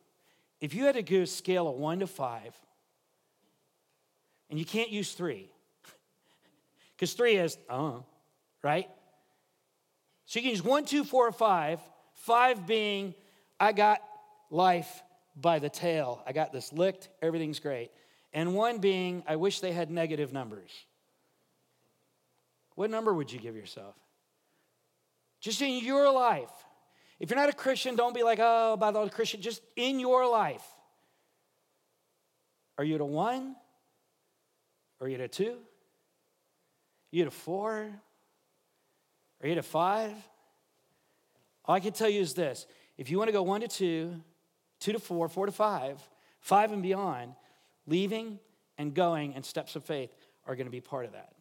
If 0.62 0.74
you 0.74 0.86
had 0.86 0.96
to 0.96 1.04
go 1.04 1.26
scale 1.26 1.68
of 1.68 1.76
one 1.76 2.00
to 2.00 2.08
five, 2.08 2.56
and 4.50 4.58
you 4.58 4.66
can't 4.66 4.90
use 4.90 5.14
three, 5.14 5.50
because 6.96 7.14
three 7.14 7.36
is, 7.36 7.58
uh, 7.70 8.00
right? 8.64 8.90
So 10.26 10.40
you 10.40 10.44
can 10.44 10.52
use 10.52 10.64
one, 10.64 10.86
two, 10.86 11.04
four, 11.04 11.32
five. 11.32 11.80
Five 12.14 12.66
being, 12.66 13.14
I 13.60 13.72
got 13.72 14.02
life 14.50 15.04
by 15.36 15.60
the 15.60 15.70
tail. 15.70 16.24
I 16.26 16.32
got 16.32 16.52
this 16.52 16.72
licked, 16.74 17.10
everything's 17.22 17.60
great. 17.60 17.92
And 18.34 18.56
one 18.56 18.80
being, 18.80 19.24
I 19.28 19.36
wish 19.36 19.60
they 19.60 19.72
had 19.72 19.92
negative 19.92 20.34
numbers. 20.34 20.72
What 22.76 22.90
number 22.90 23.14
would 23.14 23.32
you 23.32 23.40
give 23.40 23.56
yourself? 23.56 23.96
Just 25.40 25.62
in 25.62 25.84
your 25.84 26.12
life. 26.12 26.52
If 27.20 27.30
you're 27.30 27.40
not 27.40 27.50
a 27.50 27.54
Christian, 27.54 27.96
don't 27.96 28.14
be 28.14 28.24
like, 28.24 28.40
oh, 28.42 28.74
about 28.74 28.94
the 28.94 29.10
Christian. 29.10 29.42
Just 29.42 29.62
in 29.76 30.00
your 30.00 30.30
life. 30.30 30.64
Are 32.78 32.84
you 32.84 32.96
at 32.96 33.02
a 33.02 33.06
one? 33.06 33.56
Are 35.00 35.08
you 35.08 35.16
at 35.16 35.22
a 35.22 35.28
two? 35.28 35.52
Are 35.52 37.16
you 37.16 37.22
at 37.24 37.28
a 37.28 37.32
four? 37.32 37.90
Are 39.42 39.48
you 39.48 39.54
at 39.54 39.58
a 39.58 39.64
five? 39.64 40.14
All 41.66 41.76
I 41.76 41.80
can 41.80 41.94
tell 41.94 42.10
you 42.10 42.22
is 42.22 42.34
this 42.34 42.68
if 42.98 43.10
you 43.10 43.18
want 43.18 43.30
to 43.30 43.34
go 43.34 43.44
one 43.44 43.62
to 43.62 43.68
two, 43.68 44.22
two 44.80 44.94
to 44.94 45.00
four, 45.00 45.30
four 45.30 45.46
to 45.46 45.52
five, 45.52 46.02
five 46.40 46.72
and 46.72 46.82
beyond, 46.82 47.34
leaving 47.88 48.40
and 48.78 48.94
going 48.94 49.34
and 49.36 49.46
steps 49.46 49.76
of 49.76 49.84
faith 49.84 50.12
are 50.46 50.56
going 50.56 50.68
to 50.68 50.72
be 50.72 50.82
part 50.82 51.06
of 51.06 51.14
that. 51.14 51.34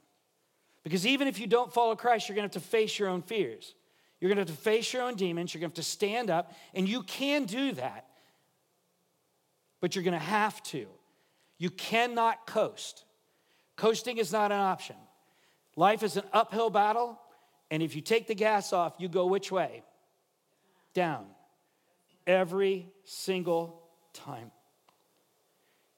Because 0.83 1.07
even 1.07 1.29
if 1.29 1.41
you 1.41 1.47
don't 1.47 1.73
follow 1.73 1.97
Christ, 1.97 2.29
you're 2.29 2.37
going 2.37 2.49
to 2.49 2.55
have 2.55 2.63
to 2.63 2.69
face 2.69 2.99
your 2.99 3.09
own 3.09 3.23
fears. 3.23 3.75
You're 4.21 4.29
going 4.29 4.45
to 4.45 4.51
have 4.51 4.59
to 4.59 4.63
face 4.65 4.93
your 4.93 5.03
own 5.03 5.17
demons. 5.17 5.53
You're 5.53 5.61
going 5.61 5.71
to 5.71 5.77
have 5.77 5.85
to 5.85 5.91
stand 5.91 6.31
up, 6.31 6.53
and 6.73 6.89
you 6.89 7.03
can 7.03 7.45
do 7.45 7.73
that. 7.73 8.07
But 9.81 9.95
you're 9.95 10.05
going 10.05 10.19
to 10.19 10.19
have 10.19 10.63
to. 10.65 10.87
You 11.59 11.71
cannot 11.71 12.47
coast. 12.47 13.05
Coasting 13.77 14.19
is 14.19 14.33
not 14.33 14.53
an 14.53 14.61
option. 14.61 14.97
Life 15.77 16.03
is 16.03 16.17
an 16.17 16.25
uphill 16.33 16.71
battle, 16.71 17.19
and 17.71 17.83
if 17.83 17.97
you 17.97 18.01
take 18.01 18.27
the 18.27 18.35
gas 18.35 18.73
off, 18.73 18.95
you 18.99 19.09
go 19.09 19.27
which 19.27 19.51
way? 19.51 19.83
Down. 20.95 21.27
Every 22.27 22.89
single 23.05 23.83
time. 24.13 24.51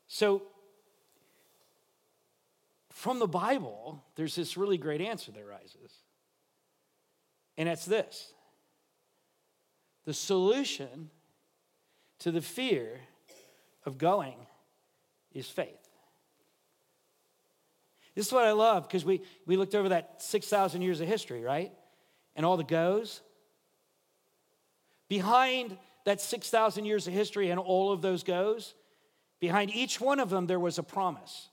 So, 0.08 0.42
from 2.90 3.18
the 3.18 3.28
Bible, 3.28 4.02
there's 4.14 4.34
this 4.34 4.56
really 4.56 4.78
great 4.78 5.02
answer 5.02 5.30
that 5.32 5.46
rises. 5.46 5.92
And 7.56 7.68
it's 7.68 7.84
this 7.84 8.32
the 10.04 10.14
solution 10.14 11.10
to 12.20 12.30
the 12.30 12.40
fear 12.40 13.00
of 13.84 13.98
going 13.98 14.36
is 15.32 15.48
faith. 15.48 15.86
This 18.14 18.28
is 18.28 18.32
what 18.32 18.44
I 18.44 18.52
love 18.52 18.88
because 18.88 19.04
we, 19.04 19.20
we 19.44 19.56
looked 19.56 19.74
over 19.74 19.90
that 19.90 20.22
6,000 20.22 20.80
years 20.80 21.00
of 21.00 21.08
history, 21.08 21.42
right? 21.42 21.70
And 22.34 22.46
all 22.46 22.56
the 22.56 22.64
goes. 22.64 23.20
Behind 25.08 25.76
that 26.04 26.20
6,000 26.20 26.86
years 26.86 27.06
of 27.06 27.12
history 27.12 27.50
and 27.50 27.60
all 27.60 27.92
of 27.92 28.00
those 28.00 28.22
goes, 28.22 28.74
behind 29.38 29.70
each 29.74 30.00
one 30.00 30.18
of 30.18 30.30
them, 30.30 30.46
there 30.46 30.58
was 30.58 30.78
a 30.78 30.82
promise. 30.82 31.48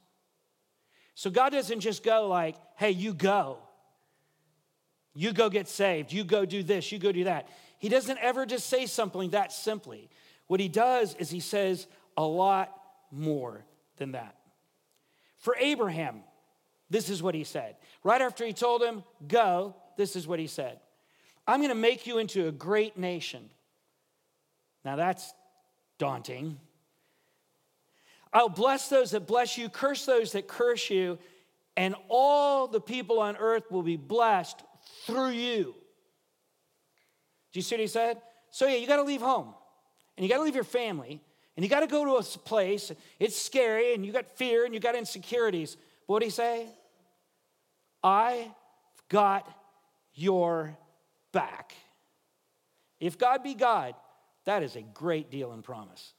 So 1.16 1.30
God 1.30 1.52
doesn't 1.52 1.82
just 1.82 2.02
go 2.02 2.28
like, 2.28 2.56
hey, 2.78 2.92
you 2.92 3.13
go. 3.13 3.58
You 5.13 5.34
go 5.34 5.49
get 5.49 5.67
saved. 5.67 6.12
You 6.12 6.23
go 6.23 6.45
do 6.45 6.63
this. 6.63 6.91
You 6.91 6.99
go 6.99 7.12
do 7.12 7.26
that. 7.26 7.47
He 7.78 7.89
doesn't 7.89 8.17
ever 8.19 8.45
just 8.45 8.67
say 8.67 8.86
something 8.86 9.32
that 9.32 9.52
simply. 9.52 10.10
What 10.47 10.60
he 10.60 10.67
does 10.67 11.15
is 11.15 11.30
he 11.30 11.39
says 11.39 11.88
a 12.17 12.23
lot 12.23 12.71
more 13.12 13.65
than 13.97 14.13
that. 14.13 14.36
For 15.38 15.56
Abraham, 15.60 16.23
this 16.89 17.10
is 17.10 17.21
what 17.21 17.36
he 17.36 17.43
said. 17.43 17.76
Right 18.04 18.21
after 18.21 18.45
he 18.45 18.54
told 18.54 18.82
him, 18.82 19.04
Go, 19.28 19.76
this 19.97 20.15
is 20.15 20.28
what 20.28 20.39
he 20.39 20.47
said 20.47 20.80
I'm 21.47 21.60
going 21.60 21.69
to 21.69 21.76
make 21.76 22.08
you 22.08 22.17
into 22.17 22.47
a 22.47 22.52
great 22.52 22.97
nation. 22.97 23.49
Now 24.86 24.95
that's 24.95 25.34
daunting. 25.97 26.58
I'll 28.32 28.49
bless 28.49 28.89
those 28.89 29.12
that 29.12 29.28
bless 29.28 29.58
you, 29.58 29.69
curse 29.69 30.06
those 30.06 30.32
that 30.32 30.47
curse 30.47 30.89
you, 30.89 31.19
and 31.78 31.95
all 32.10 32.67
the 32.67 32.82
people 32.82 33.19
on 33.19 33.38
earth 33.38 33.71
will 33.71 33.84
be 33.84 33.97
blessed 33.97 34.63
through 35.06 35.30
you. 35.30 35.76
Do 37.52 37.60
you 37.60 37.62
see 37.62 37.76
what 37.76 37.82
he 37.82 37.88
said? 37.88 38.22
So, 38.50 38.68
yeah, 38.68 38.78
you 38.78 38.88
got 38.88 38.98
to 38.98 39.04
leave 39.04 39.22
home, 39.22 39.54
and 40.18 40.24
you 40.24 40.30
got 40.30 40.38
to 40.38 40.44
leave 40.44 40.56
your 40.56 40.63
family, 40.63 41.22
and 41.56 41.63
you 41.63 41.70
got 41.70 41.82
to 41.82 41.88
go 41.88 42.06
to 42.06 42.16
a 42.16 42.24
place. 42.39 42.92
It's 43.20 43.39
scary, 43.39 43.94
and 43.94 44.06
you 44.06 44.12
got 44.12 44.38
fear, 44.38 44.66
and 44.66 44.74
you 44.74 44.80
got 44.80 44.96
insecurities. 44.96 45.76
But 46.08 46.13
what 46.13 46.20
did 46.20 46.26
he 46.26 46.32
say? 46.32 46.68
I've 48.04 48.50
got 49.10 49.48
your 50.13 50.78
back. 51.32 51.74
If 53.00 53.18
God 53.18 53.44
be 53.44 53.54
God, 53.54 53.96
That 54.46 54.62
is 54.62 54.76
a 54.76 54.82
great 54.82 55.32
deal 55.32 55.54
in 55.54 55.62
promise. 55.62 56.13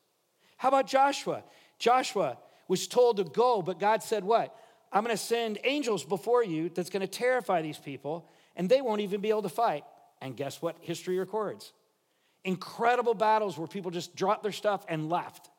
How 0.57 0.69
about 0.69 0.87
Joshua? 0.87 1.45
Joshua 1.79 2.39
was 2.69 2.87
told 2.87 3.19
to 3.19 3.25
go, 3.25 3.61
but 3.61 3.79
God 3.79 4.03
said, 4.03 4.25
What? 4.25 4.57
I'm 4.91 5.03
going 5.03 5.17
to 5.17 5.23
send 5.23 5.59
angels 5.65 6.05
before 6.05 6.45
you 6.45 6.71
that's 6.71 6.89
going 6.89 7.01
to 7.01 7.09
terrify 7.09 7.63
these 7.63 7.79
people, 7.79 8.29
and 8.57 8.69
they 8.69 8.81
won't 8.81 9.01
even 9.01 9.21
be 9.21 9.31
able 9.31 9.43
to 9.43 9.49
fight. 9.49 9.85
And 10.21 10.37
guess 10.37 10.63
what 10.63 10.77
history 10.81 11.19
records? 11.19 11.73
Incredible 12.45 13.15
battles 13.15 13.59
where 13.59 13.67
people 13.67 13.91
just 13.91 14.15
dropped 14.15 14.43
their 14.43 14.53
stuff 14.53 14.85
and 14.89 15.09
left 15.09 15.51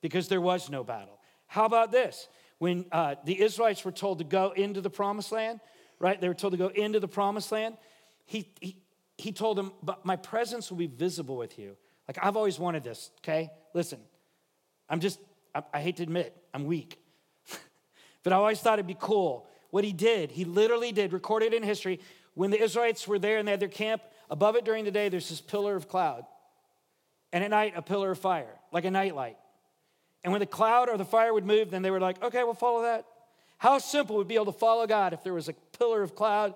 because 0.00 0.28
there 0.28 0.40
was 0.40 0.68
no 0.68 0.84
battle. 0.84 1.18
How 1.46 1.64
about 1.64 1.92
this? 1.92 2.28
When 2.58 2.86
uh, 2.92 3.16
the 3.24 3.40
Israelites 3.40 3.84
were 3.84 3.92
told 3.92 4.18
to 4.18 4.24
go 4.24 4.52
into 4.52 4.80
the 4.80 4.90
promised 4.90 5.32
land, 5.32 5.60
right? 5.98 6.20
They 6.20 6.28
were 6.28 6.34
told 6.34 6.52
to 6.52 6.56
go 6.56 6.68
into 6.68 7.00
the 7.00 7.08
promised 7.08 7.50
land. 7.52 7.76
He, 8.24 8.52
he, 8.60 8.76
he 9.16 9.32
told 9.32 9.56
them, 9.56 9.72
But 9.82 10.04
my 10.04 10.16
presence 10.16 10.70
will 10.70 10.78
be 10.78 10.86
visible 10.86 11.36
with 11.36 11.58
you. 11.58 11.76
Like, 12.08 12.18
I've 12.22 12.36
always 12.36 12.58
wanted 12.58 12.82
this, 12.82 13.10
okay? 13.20 13.50
Listen, 13.74 14.00
I'm 14.88 15.00
just, 15.00 15.20
I, 15.54 15.62
I 15.72 15.80
hate 15.80 15.96
to 15.96 16.02
admit, 16.02 16.36
I'm 16.52 16.66
weak. 16.66 16.98
but 18.22 18.32
I 18.32 18.36
always 18.36 18.60
thought 18.60 18.74
it'd 18.74 18.86
be 18.86 18.96
cool. 18.98 19.46
What 19.72 19.84
he 19.84 19.92
did, 19.94 20.30
he 20.32 20.44
literally 20.44 20.92
did, 20.92 21.14
recorded 21.14 21.54
in 21.54 21.62
history, 21.62 21.98
when 22.34 22.50
the 22.50 22.62
Israelites 22.62 23.08
were 23.08 23.18
there 23.18 23.38
and 23.38 23.48
they 23.48 23.52
had 23.52 23.60
their 23.60 23.70
camp, 23.70 24.02
above 24.28 24.54
it 24.54 24.66
during 24.66 24.84
the 24.84 24.90
day, 24.90 25.08
there's 25.08 25.30
this 25.30 25.40
pillar 25.40 25.74
of 25.74 25.88
cloud. 25.88 26.26
And 27.32 27.42
at 27.42 27.48
night, 27.48 27.72
a 27.74 27.80
pillar 27.80 28.10
of 28.10 28.18
fire, 28.18 28.54
like 28.70 28.84
a 28.84 28.90
nightlight. 28.90 29.38
And 30.22 30.30
when 30.30 30.40
the 30.40 30.46
cloud 30.46 30.90
or 30.90 30.98
the 30.98 31.06
fire 31.06 31.32
would 31.32 31.46
move, 31.46 31.70
then 31.70 31.80
they 31.80 31.90
were 31.90 32.00
like, 32.00 32.22
okay, 32.22 32.44
we'll 32.44 32.52
follow 32.52 32.82
that. 32.82 33.06
How 33.56 33.78
simple 33.78 34.16
would 34.16 34.28
be 34.28 34.34
able 34.34 34.52
to 34.52 34.52
follow 34.52 34.86
God 34.86 35.14
if 35.14 35.24
there 35.24 35.32
was 35.32 35.48
a 35.48 35.54
pillar 35.78 36.02
of 36.02 36.14
cloud 36.14 36.52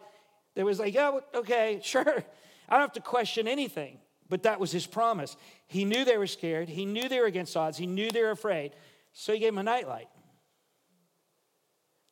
that 0.55 0.67
was 0.67 0.79
like, 0.79 0.93
yeah, 0.93 1.19
okay, 1.35 1.81
sure. 1.83 2.23
I 2.69 2.73
don't 2.75 2.81
have 2.83 2.93
to 2.93 3.01
question 3.01 3.49
anything. 3.49 3.97
But 4.29 4.43
that 4.43 4.61
was 4.61 4.73
his 4.73 4.87
promise. 4.87 5.39
He 5.69 5.87
knew 5.87 6.05
they 6.05 6.19
were 6.19 6.27
scared. 6.27 6.69
He 6.69 6.85
knew 6.85 7.09
they 7.09 7.21
were 7.21 7.27
against 7.27 7.57
odds. 7.57 7.79
He 7.79 7.87
knew 7.87 8.11
they 8.11 8.23
were 8.23 8.31
afraid. 8.31 8.73
So 9.15 9.33
he 9.33 9.39
gave 9.39 9.55
them 9.55 9.59
a 9.59 9.63
nightlight. 9.63 10.09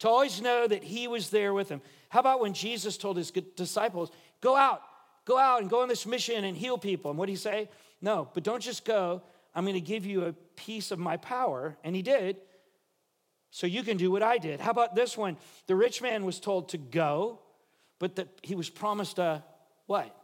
To 0.01 0.09
always 0.09 0.41
know 0.41 0.67
that 0.67 0.83
he 0.83 1.09
was 1.09 1.31
there 1.31 1.55
with 1.55 1.69
them. 1.69 1.81
How 2.09 2.21
about 2.21 2.41
when 2.41 2.53
Jesus 2.53 2.97
told 2.97 3.17
his 3.17 3.31
disciples, 3.31 4.11
go 4.41 4.57
out, 4.57 4.83
go 5.25 5.39
out 5.39 5.61
and 5.61 5.71
go 5.71 5.83
on 5.83 5.89
this 5.89 6.07
mission 6.07 6.45
and 6.45 6.57
heal 6.57 6.79
people? 6.79 7.11
And 7.11 7.19
what 7.19 7.27
did 7.27 7.33
he 7.33 7.37
say? 7.37 7.69
No, 8.01 8.29
but 8.35 8.43
don't 8.43 8.63
just 8.63 8.85
go. 8.85 9.23
I'm 9.55 9.65
going 9.65 9.75
to 9.75 9.81
give 9.81 10.05
you 10.05 10.25
a 10.25 10.33
piece 10.57 10.91
of 10.91 10.99
my 10.99 11.17
power. 11.17 11.77
And 11.85 11.95
he 11.95 12.03
did. 12.03 12.37
So 13.51 13.67
you 13.69 13.85
can 13.85 13.97
do 13.97 14.11
what 14.11 14.23
I 14.23 14.39
did. 14.39 14.61
How 14.61 14.73
about 14.73 14.97
this 14.97 15.17
one? 15.17 15.37
The 15.69 15.77
rich 15.77 16.03
man 16.03 16.25
was 16.25 16.41
told 16.41 16.71
to 16.71 16.79
go, 16.79 17.39
but 18.01 18.17
that 18.17 18.29
he 18.43 18.57
was 18.57 18.69
promised 18.69 19.19
a 19.21 19.45
what? 19.87 20.15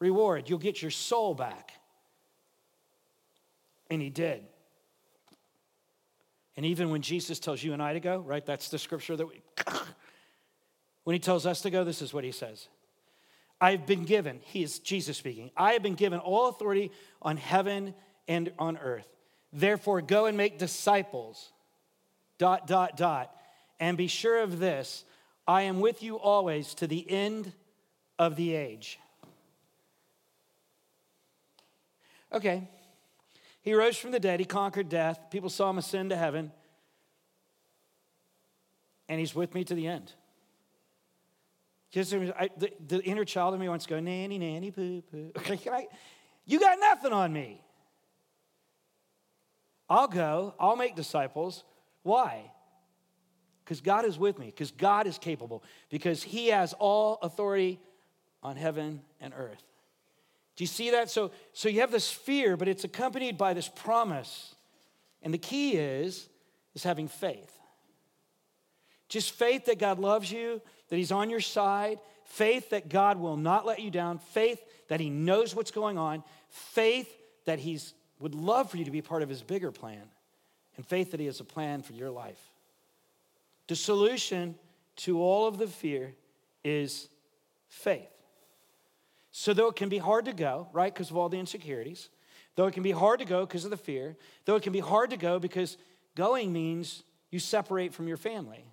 Reward. 0.00 0.50
You'll 0.50 0.58
get 0.58 0.82
your 0.82 0.90
soul 0.90 1.32
back. 1.32 1.74
And 3.88 4.02
he 4.02 4.10
did. 4.10 4.42
And 6.56 6.66
even 6.66 6.90
when 6.90 7.02
Jesus 7.02 7.38
tells 7.38 7.62
you 7.62 7.72
and 7.72 7.82
I 7.82 7.94
to 7.94 8.00
go, 8.00 8.18
right? 8.18 8.44
That's 8.44 8.68
the 8.68 8.78
scripture 8.78 9.16
that 9.16 9.26
we. 9.26 9.42
when 11.04 11.14
he 11.14 11.20
tells 11.20 11.46
us 11.46 11.62
to 11.62 11.70
go, 11.70 11.84
this 11.84 12.02
is 12.02 12.12
what 12.12 12.24
he 12.24 12.32
says 12.32 12.68
I've 13.60 13.86
been 13.86 14.04
given, 14.04 14.40
he 14.42 14.62
is 14.62 14.78
Jesus 14.78 15.16
speaking, 15.16 15.50
I 15.56 15.72
have 15.72 15.82
been 15.82 15.94
given 15.94 16.18
all 16.18 16.48
authority 16.48 16.90
on 17.20 17.36
heaven 17.36 17.94
and 18.28 18.52
on 18.58 18.76
earth. 18.76 19.08
Therefore, 19.52 20.00
go 20.00 20.26
and 20.26 20.36
make 20.36 20.58
disciples, 20.58 21.52
dot, 22.38 22.66
dot, 22.66 22.96
dot. 22.96 23.34
And 23.78 23.96
be 23.96 24.06
sure 24.06 24.40
of 24.40 24.58
this 24.58 25.04
I 25.46 25.62
am 25.62 25.80
with 25.80 26.02
you 26.02 26.18
always 26.18 26.74
to 26.74 26.86
the 26.86 27.08
end 27.10 27.52
of 28.18 28.36
the 28.36 28.54
age. 28.54 28.98
Okay. 32.32 32.68
He 33.62 33.74
rose 33.74 33.96
from 33.96 34.10
the 34.10 34.20
dead, 34.20 34.40
he 34.40 34.46
conquered 34.46 34.88
death. 34.88 35.30
People 35.30 35.48
saw 35.48 35.70
him 35.70 35.78
ascend 35.78 36.10
to 36.10 36.16
heaven. 36.16 36.52
And 39.08 39.20
he's 39.20 39.34
with 39.34 39.54
me 39.54 39.64
to 39.64 39.74
the 39.74 39.86
end. 39.86 40.12
Just, 41.90 42.14
I, 42.14 42.48
the, 42.56 42.72
the, 42.88 43.02
inner 43.02 43.24
child 43.24 43.52
of 43.52 43.60
me 43.60 43.68
wants 43.68 43.84
to 43.84 43.90
go, 43.90 44.00
nanny, 44.00 44.38
nanny, 44.38 44.70
poo, 44.70 45.02
poo. 45.02 45.32
You 46.44 46.58
got 46.58 46.78
nothing 46.80 47.12
on 47.12 47.32
me. 47.32 47.62
I'll 49.88 50.08
go, 50.08 50.54
I'll 50.58 50.74
make 50.74 50.96
disciples. 50.96 51.62
Why? 52.02 52.50
Because 53.64 53.80
God 53.80 54.04
is 54.04 54.18
with 54.18 54.38
me, 54.38 54.46
because 54.46 54.72
God 54.72 55.06
is 55.06 55.18
capable, 55.18 55.62
because 55.88 56.22
He 56.22 56.48
has 56.48 56.72
all 56.80 57.18
authority 57.22 57.78
on 58.42 58.56
heaven 58.56 59.02
and 59.20 59.32
earth. 59.36 59.62
Do 60.56 60.64
you 60.64 60.68
see 60.68 60.90
that? 60.90 61.10
So, 61.10 61.30
so 61.52 61.68
you 61.68 61.80
have 61.80 61.90
this 61.90 62.10
fear, 62.10 62.56
but 62.56 62.68
it's 62.68 62.84
accompanied 62.84 63.38
by 63.38 63.54
this 63.54 63.68
promise. 63.68 64.54
And 65.22 65.32
the 65.32 65.38
key 65.38 65.72
is, 65.72 66.28
is 66.74 66.82
having 66.82 67.08
faith. 67.08 67.50
Just 69.08 69.32
faith 69.32 69.66
that 69.66 69.78
God 69.78 69.98
loves 69.98 70.30
you, 70.30 70.60
that 70.88 70.96
He's 70.96 71.12
on 71.12 71.30
your 71.30 71.40
side, 71.40 71.98
faith 72.24 72.70
that 72.70 72.88
God 72.88 73.18
will 73.18 73.36
not 73.36 73.66
let 73.66 73.80
you 73.80 73.90
down, 73.90 74.18
faith 74.18 74.60
that 74.88 75.00
He 75.00 75.10
knows 75.10 75.54
what's 75.54 75.70
going 75.70 75.98
on, 75.98 76.22
faith 76.48 77.14
that 77.44 77.58
He 77.58 77.78
would 78.18 78.34
love 78.34 78.70
for 78.70 78.76
you 78.76 78.84
to 78.84 78.90
be 78.90 79.02
part 79.02 79.22
of 79.22 79.28
His 79.28 79.42
bigger 79.42 79.70
plan, 79.70 80.02
and 80.76 80.86
faith 80.86 81.10
that 81.10 81.20
He 81.20 81.26
has 81.26 81.40
a 81.40 81.44
plan 81.44 81.82
for 81.82 81.92
your 81.92 82.10
life. 82.10 82.40
The 83.68 83.76
solution 83.76 84.54
to 84.96 85.20
all 85.20 85.46
of 85.46 85.58
the 85.58 85.66
fear 85.66 86.14
is 86.64 87.08
faith. 87.68 88.11
So, 89.32 89.54
though 89.54 89.68
it 89.68 89.76
can 89.76 89.88
be 89.88 89.98
hard 89.98 90.26
to 90.26 90.32
go, 90.34 90.68
right, 90.72 90.92
because 90.92 91.10
of 91.10 91.16
all 91.16 91.30
the 91.30 91.38
insecurities, 91.38 92.10
though 92.54 92.66
it 92.66 92.74
can 92.74 92.82
be 92.82 92.90
hard 92.90 93.18
to 93.20 93.24
go 93.24 93.46
because 93.46 93.64
of 93.64 93.70
the 93.70 93.78
fear, 93.78 94.16
though 94.44 94.56
it 94.56 94.62
can 94.62 94.72
be 94.72 94.80
hard 94.80 95.10
to 95.10 95.16
go 95.16 95.38
because 95.38 95.78
going 96.14 96.52
means 96.52 97.02
you 97.30 97.38
separate 97.38 97.94
from 97.94 98.06
your 98.06 98.18
family, 98.18 98.66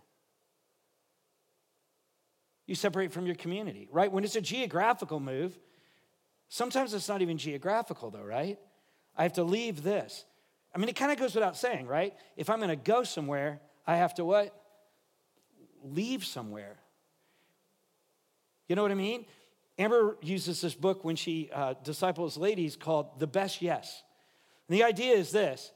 you 2.67 2.75
separate 2.75 3.13
from 3.13 3.25
your 3.25 3.35
community, 3.35 3.87
right? 3.89 4.11
When 4.11 4.25
it's 4.25 4.35
a 4.35 4.41
geographical 4.41 5.21
move, 5.21 5.57
sometimes 6.49 6.93
it's 6.93 7.07
not 7.07 7.21
even 7.21 7.37
geographical, 7.37 8.11
though, 8.11 8.21
right? 8.21 8.59
I 9.17 9.23
have 9.23 9.33
to 9.33 9.43
leave 9.43 9.81
this. 9.81 10.25
I 10.75 10.77
mean, 10.77 10.89
it 10.89 10.95
kind 10.95 11.11
of 11.11 11.17
goes 11.17 11.33
without 11.33 11.55
saying, 11.55 11.87
right? 11.87 12.13
If 12.35 12.49
I'm 12.49 12.59
going 12.59 12.69
to 12.69 12.75
go 12.75 13.03
somewhere, 13.03 13.61
I 13.87 13.95
have 13.95 14.13
to 14.15 14.25
what? 14.25 14.53
Leave 15.83 16.25
somewhere. 16.25 16.75
You 18.67 18.75
know 18.75 18.83
what 18.83 18.91
I 18.91 18.95
mean? 18.95 19.25
Amber 19.79 20.17
uses 20.21 20.59
this 20.59 20.75
book 20.75 21.05
when 21.05 21.15
she 21.15 21.49
uh, 21.53 21.73
disciples 21.83 22.37
ladies 22.37 22.75
called 22.75 23.17
The 23.17 23.27
Best 23.27 23.61
Yes. 23.61 24.03
And 24.67 24.77
the 24.77 24.83
idea 24.83 25.15
is 25.15 25.31
this 25.31 25.71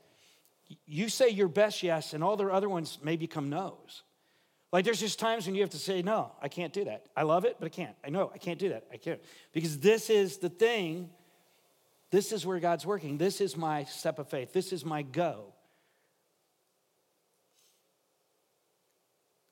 you 0.85 1.09
say 1.09 1.29
your 1.29 1.47
best 1.47 1.83
yes, 1.83 2.13
and 2.13 2.23
all 2.23 2.35
the 2.35 2.47
other 2.47 2.69
ones 2.69 2.99
may 3.01 3.15
become 3.15 3.49
no's. 3.49 4.03
Like 4.71 4.85
there's 4.85 4.99
just 4.99 5.19
times 5.19 5.45
when 5.45 5.55
you 5.55 5.61
have 5.61 5.69
to 5.71 5.77
say, 5.77 6.01
no, 6.01 6.31
I 6.41 6.47
can't 6.47 6.73
do 6.73 6.85
that. 6.85 7.05
I 7.15 7.23
love 7.23 7.45
it, 7.45 7.57
but 7.59 7.67
I 7.67 7.69
can't. 7.69 7.95
I 8.03 8.09
know 8.09 8.31
I 8.33 8.39
can't 8.39 8.59
do 8.59 8.69
that. 8.69 8.85
I 8.91 8.97
can't. 8.97 9.21
Because 9.53 9.79
this 9.79 10.09
is 10.09 10.37
the 10.37 10.49
thing, 10.49 11.09
this 12.11 12.31
is 12.31 12.45
where 12.45 12.59
God's 12.59 12.85
working. 12.85 13.17
This 13.17 13.39
is 13.39 13.55
my 13.55 13.85
step 13.85 14.19
of 14.19 14.27
faith. 14.27 14.51
This 14.51 14.73
is 14.73 14.83
my 14.83 15.03
go. 15.03 15.53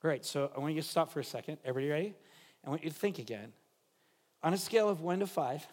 All 0.04 0.10
right, 0.10 0.24
so 0.24 0.50
I 0.54 0.60
want 0.60 0.74
you 0.74 0.82
to 0.82 0.86
stop 0.86 1.12
for 1.12 1.20
a 1.20 1.24
second. 1.24 1.58
Everybody 1.64 1.90
ready? 1.90 2.14
I 2.66 2.70
want 2.70 2.82
you 2.82 2.90
to 2.90 2.96
think 2.96 3.18
again. 3.18 3.52
On 4.42 4.52
a 4.52 4.58
scale 4.58 4.88
of 4.88 5.00
one 5.00 5.20
to 5.20 5.26
five, 5.26 5.66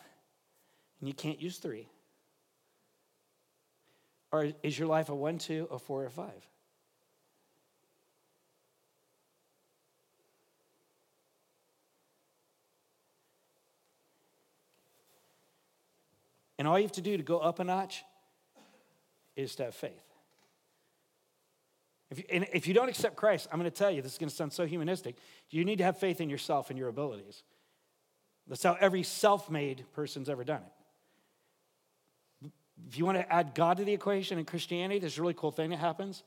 and 0.99 1.07
you 1.07 1.13
can't 1.13 1.41
use 1.41 1.57
three, 1.57 1.87
or 4.31 4.51
is 4.61 4.77
your 4.77 4.87
life 4.87 5.09
a 5.09 5.15
one, 5.15 5.37
two, 5.39 5.67
a 5.71 5.79
four, 5.79 6.03
or 6.03 6.09
five? 6.09 6.47
And 16.59 16.67
all 16.67 16.77
you 16.77 16.83
have 16.83 16.91
to 16.91 17.01
do 17.01 17.15
to 17.15 17.23
go 17.23 17.39
up 17.39 17.59
a 17.59 17.63
notch 17.63 18.03
is 19.37 19.55
to 19.55 19.63
have 19.63 19.75
faith. 19.75 20.03
If 22.11 22.17
you, 22.17 22.23
and 22.29 22.47
if 22.51 22.67
you 22.67 22.73
don't 22.73 22.89
accept 22.89 23.15
Christ, 23.15 23.47
I'm 23.51 23.59
going 23.59 23.71
to 23.71 23.75
tell 23.75 23.89
you, 23.89 24.01
this 24.01 24.11
is 24.11 24.17
going 24.17 24.29
to 24.29 24.35
sound 24.35 24.51
so 24.51 24.65
humanistic. 24.65 25.15
You 25.49 25.63
need 25.63 25.77
to 25.77 25.85
have 25.85 25.97
faith 25.97 26.19
in 26.19 26.29
yourself 26.29 26.69
and 26.69 26.77
your 26.77 26.89
abilities. 26.89 27.43
That's 28.49 28.63
how 28.63 28.75
every 28.79 29.03
self 29.03 29.49
made 29.49 29.85
person's 29.93 30.27
ever 30.27 30.43
done 30.43 30.61
it. 32.41 32.51
If 32.87 32.97
you 32.97 33.05
want 33.05 33.19
to 33.19 33.31
add 33.31 33.53
God 33.53 33.77
to 33.77 33.83
the 33.85 33.93
equation 33.93 34.39
in 34.39 34.45
Christianity, 34.45 34.99
there's 34.99 35.17
a 35.17 35.21
really 35.21 35.35
cool 35.35 35.51
thing 35.51 35.69
that 35.69 35.77
happens. 35.77 36.23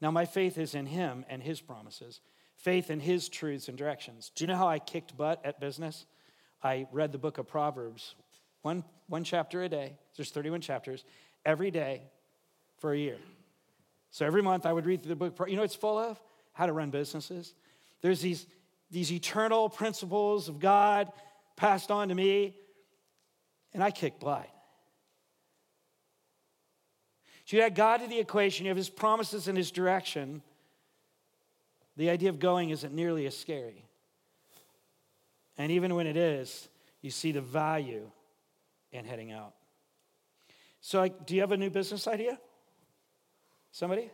Now, 0.00 0.10
my 0.10 0.24
faith 0.24 0.58
is 0.58 0.74
in 0.74 0.86
Him 0.86 1.24
and 1.28 1.42
His 1.42 1.60
promises, 1.60 2.20
faith 2.56 2.90
in 2.90 3.00
His 3.00 3.28
truths 3.28 3.68
and 3.68 3.78
directions. 3.78 4.32
Do 4.34 4.42
you 4.44 4.48
know 4.48 4.56
how 4.56 4.68
I 4.68 4.80
kicked 4.80 5.16
butt 5.16 5.40
at 5.44 5.60
business? 5.60 6.06
I 6.62 6.88
read 6.90 7.12
the 7.12 7.18
book 7.18 7.38
of 7.38 7.46
Proverbs, 7.46 8.14
one, 8.62 8.82
one 9.08 9.24
chapter 9.24 9.62
a 9.62 9.68
day. 9.68 9.94
There's 10.16 10.30
31 10.30 10.62
chapters, 10.62 11.04
every 11.44 11.70
day 11.70 12.02
for 12.78 12.92
a 12.92 12.98
year. 12.98 13.16
So 14.10 14.26
every 14.26 14.42
month 14.42 14.66
I 14.66 14.72
would 14.72 14.86
read 14.86 15.02
through 15.02 15.10
the 15.10 15.16
book. 15.16 15.48
You 15.48 15.56
know 15.56 15.62
it's 15.62 15.74
full 15.74 15.98
of? 15.98 16.20
How 16.52 16.66
to 16.66 16.72
run 16.72 16.90
businesses. 16.90 17.54
There's 18.00 18.20
these, 18.20 18.46
these 18.90 19.12
eternal 19.12 19.68
principles 19.68 20.48
of 20.48 20.58
God 20.58 21.12
passed 21.60 21.90
on 21.90 22.08
to 22.08 22.14
me, 22.14 22.56
and 23.74 23.84
I 23.84 23.90
kicked 23.90 24.18
blind. 24.18 24.48
So 27.44 27.58
you 27.58 27.62
add 27.62 27.74
God 27.74 27.98
to 27.98 28.06
the 28.06 28.18
equation, 28.18 28.64
you 28.64 28.70
have 28.70 28.78
his 28.78 28.88
promises 28.88 29.46
and 29.46 29.58
his 29.58 29.70
direction. 29.70 30.40
The 31.98 32.08
idea 32.08 32.30
of 32.30 32.38
going 32.38 32.70
isn't 32.70 32.94
nearly 32.94 33.26
as 33.26 33.36
scary. 33.36 33.84
And 35.58 35.70
even 35.70 35.94
when 35.94 36.06
it 36.06 36.16
is, 36.16 36.70
you 37.02 37.10
see 37.10 37.30
the 37.30 37.42
value 37.42 38.10
in 38.90 39.04
heading 39.04 39.30
out. 39.30 39.52
So, 40.80 40.98
like, 40.98 41.26
do 41.26 41.34
you 41.34 41.42
have 41.42 41.52
a 41.52 41.58
new 41.58 41.68
business 41.68 42.08
idea? 42.08 42.38
Somebody? 43.70 44.10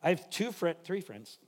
I 0.00 0.10
have 0.10 0.30
two 0.30 0.52
friends, 0.52 0.78
three 0.84 1.00
friends. 1.00 1.38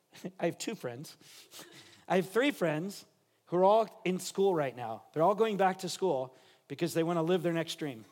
I 0.40 0.46
have 0.46 0.58
two 0.58 0.74
friends. 0.74 1.16
I 2.08 2.16
have 2.16 2.28
three 2.28 2.50
friends 2.50 3.04
who 3.52 3.58
are 3.58 3.64
all 3.64 4.00
in 4.06 4.18
school 4.18 4.54
right 4.54 4.74
now. 4.74 5.02
They're 5.12 5.22
all 5.22 5.34
going 5.34 5.58
back 5.58 5.80
to 5.80 5.88
school 5.90 6.34
because 6.68 6.94
they 6.94 7.02
want 7.02 7.18
to 7.18 7.22
live 7.22 7.42
their 7.42 7.52
next 7.52 7.74
dream. 7.78 8.06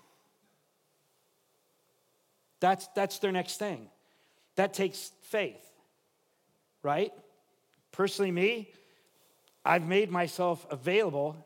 That's, 2.61 2.87
that's 2.95 3.21
their 3.21 3.33
next 3.33 3.57
thing. 3.57 3.89
That 4.57 4.75
takes 4.75 5.13
faith, 5.23 5.65
right? 6.83 7.11
Personally, 7.91 8.31
me, 8.31 8.71
I've 9.65 9.89
made 9.89 10.11
myself 10.11 10.67
available, 10.71 11.43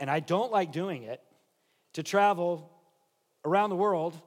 and 0.00 0.10
I 0.10 0.20
don't 0.20 0.50
like 0.50 0.72
doing 0.72 1.02
it, 1.02 1.20
to 1.92 2.02
travel 2.02 2.70
around 3.44 3.68
the 3.68 3.76
world 3.76 4.18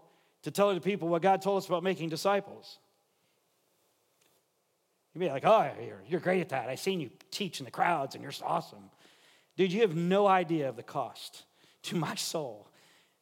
to 0.44 0.52
tell 0.52 0.72
the 0.76 0.80
people 0.80 1.08
what 1.08 1.24
God 1.24 1.42
told 1.42 1.58
us 1.58 1.68
about 1.68 1.82
making 1.82 2.10
disciples. 2.10 2.78
You'd 5.20 5.26
be 5.26 5.32
like, 5.34 5.44
oh, 5.46 5.70
you're, 5.86 6.02
you're 6.08 6.20
great 6.22 6.40
at 6.40 6.50
that. 6.50 6.70
I've 6.70 6.80
seen 6.80 7.02
you 7.02 7.10
teach 7.30 7.60
in 7.60 7.66
the 7.66 7.72
crowds, 7.72 8.16
and 8.16 8.24
you're 8.24 8.32
awesome. 8.42 8.90
Dude, 9.58 9.74
you 9.74 9.82
have 9.82 9.94
no 9.94 10.28
idea 10.28 10.70
of 10.70 10.78
the 10.78 10.84
cost 10.84 11.44
to 11.84 11.98
my 11.98 12.16
soul 12.16 12.70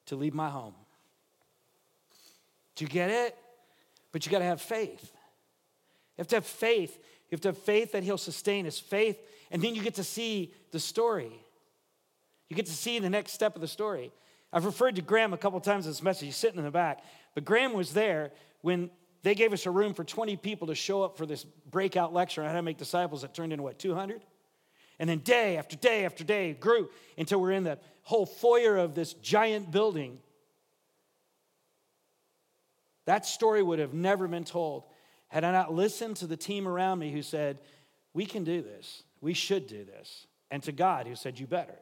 to 0.06 0.16
leave 0.16 0.36
my 0.36 0.48
home. 0.48 0.76
Do 2.76 2.86
you 2.86 2.90
get 2.90 3.10
it? 3.10 3.36
But 4.12 4.26
you 4.26 4.32
got 4.32 4.40
to 4.40 4.46
have 4.46 4.62
faith. 4.62 5.12
You 6.18 6.20
have 6.20 6.28
to 6.28 6.36
have 6.36 6.46
faith. 6.46 6.96
You 6.96 7.36
have 7.36 7.42
to 7.42 7.48
have 7.48 7.58
faith 7.58 7.94
that 7.94 8.04
He'll 8.04 8.20
sustain 8.20 8.66
His 8.66 8.78
faith, 8.78 9.18
and 9.50 9.60
then 9.60 9.74
you 9.74 9.82
get 9.82 9.96
to 9.96 10.04
see 10.04 10.54
the 10.72 10.80
story. 10.80 11.32
You 12.48 12.56
get 12.56 12.68
to 12.68 12.74
see 12.74 13.00
the 13.00 13.10
next 13.10 13.32
step 13.32 13.56
of 13.56 13.62
the 13.62 13.68
story. 13.68 14.12
I've 14.54 14.66
referred 14.66 14.98
to 14.98 15.02
Graham 15.02 15.34
a 15.34 15.38
couple 15.38 15.60
times 15.62 15.88
in 15.88 15.92
this 15.92 16.04
message. 16.04 16.28
He's 16.28 16.38
sitting 16.38 16.60
in 16.60 16.64
the 16.64 16.70
back. 16.70 17.04
But 17.34 17.44
Graham 17.44 17.74
was 17.74 17.94
there 17.94 18.34
when 18.62 18.92
they 19.28 19.36
gave 19.36 19.52
us 19.52 19.66
a 19.66 19.72
room 19.72 19.94
for 19.94 20.06
20 20.06 20.38
people 20.38 20.68
to 20.68 20.76
show 20.76 21.04
up 21.04 21.18
for 21.18 21.26
this 21.26 21.44
breakout 21.44 22.14
lecture 22.14 22.42
on 22.44 22.48
how 22.48 22.54
to 22.54 22.62
make 22.62 22.78
disciples 22.78 23.24
that 23.24 23.34
turned 23.34 23.52
into 23.52 23.62
what, 23.62 23.78
200? 23.78 24.24
And 25.00 25.10
then 25.10 25.20
day 25.20 25.58
after 25.58 25.76
day 25.76 26.06
after 26.06 26.24
day 26.24 26.54
grew 26.54 26.90
until 27.18 27.42
we're 27.42 27.52
in 27.52 27.66
the 27.66 27.78
whole 28.04 28.26
foyer 28.26 28.78
of 28.78 28.96
this 28.96 29.12
giant 29.16 29.70
building. 29.70 30.20
That 33.04 33.26
story 33.26 33.62
would 33.62 33.80
have 33.80 33.94
never 33.94 34.30
been 34.30 34.46
told 34.46 34.86
had 35.28 35.44
I 35.44 35.52
not 35.52 35.74
listened 35.74 36.16
to 36.18 36.28
the 36.28 36.38
team 36.38 36.66
around 36.66 37.00
me 37.00 37.12
who 37.12 37.22
said, 37.22 37.60
We 38.14 38.26
can 38.26 38.46
do 38.46 38.62
this. 38.62 39.04
We 39.20 39.34
should 39.34 39.68
do 39.68 39.84
this. 39.84 40.26
And 40.50 40.64
to 40.64 40.72
God 40.72 41.06
who 41.06 41.16
said, 41.16 41.38
You 41.38 41.48
better. 41.48 41.78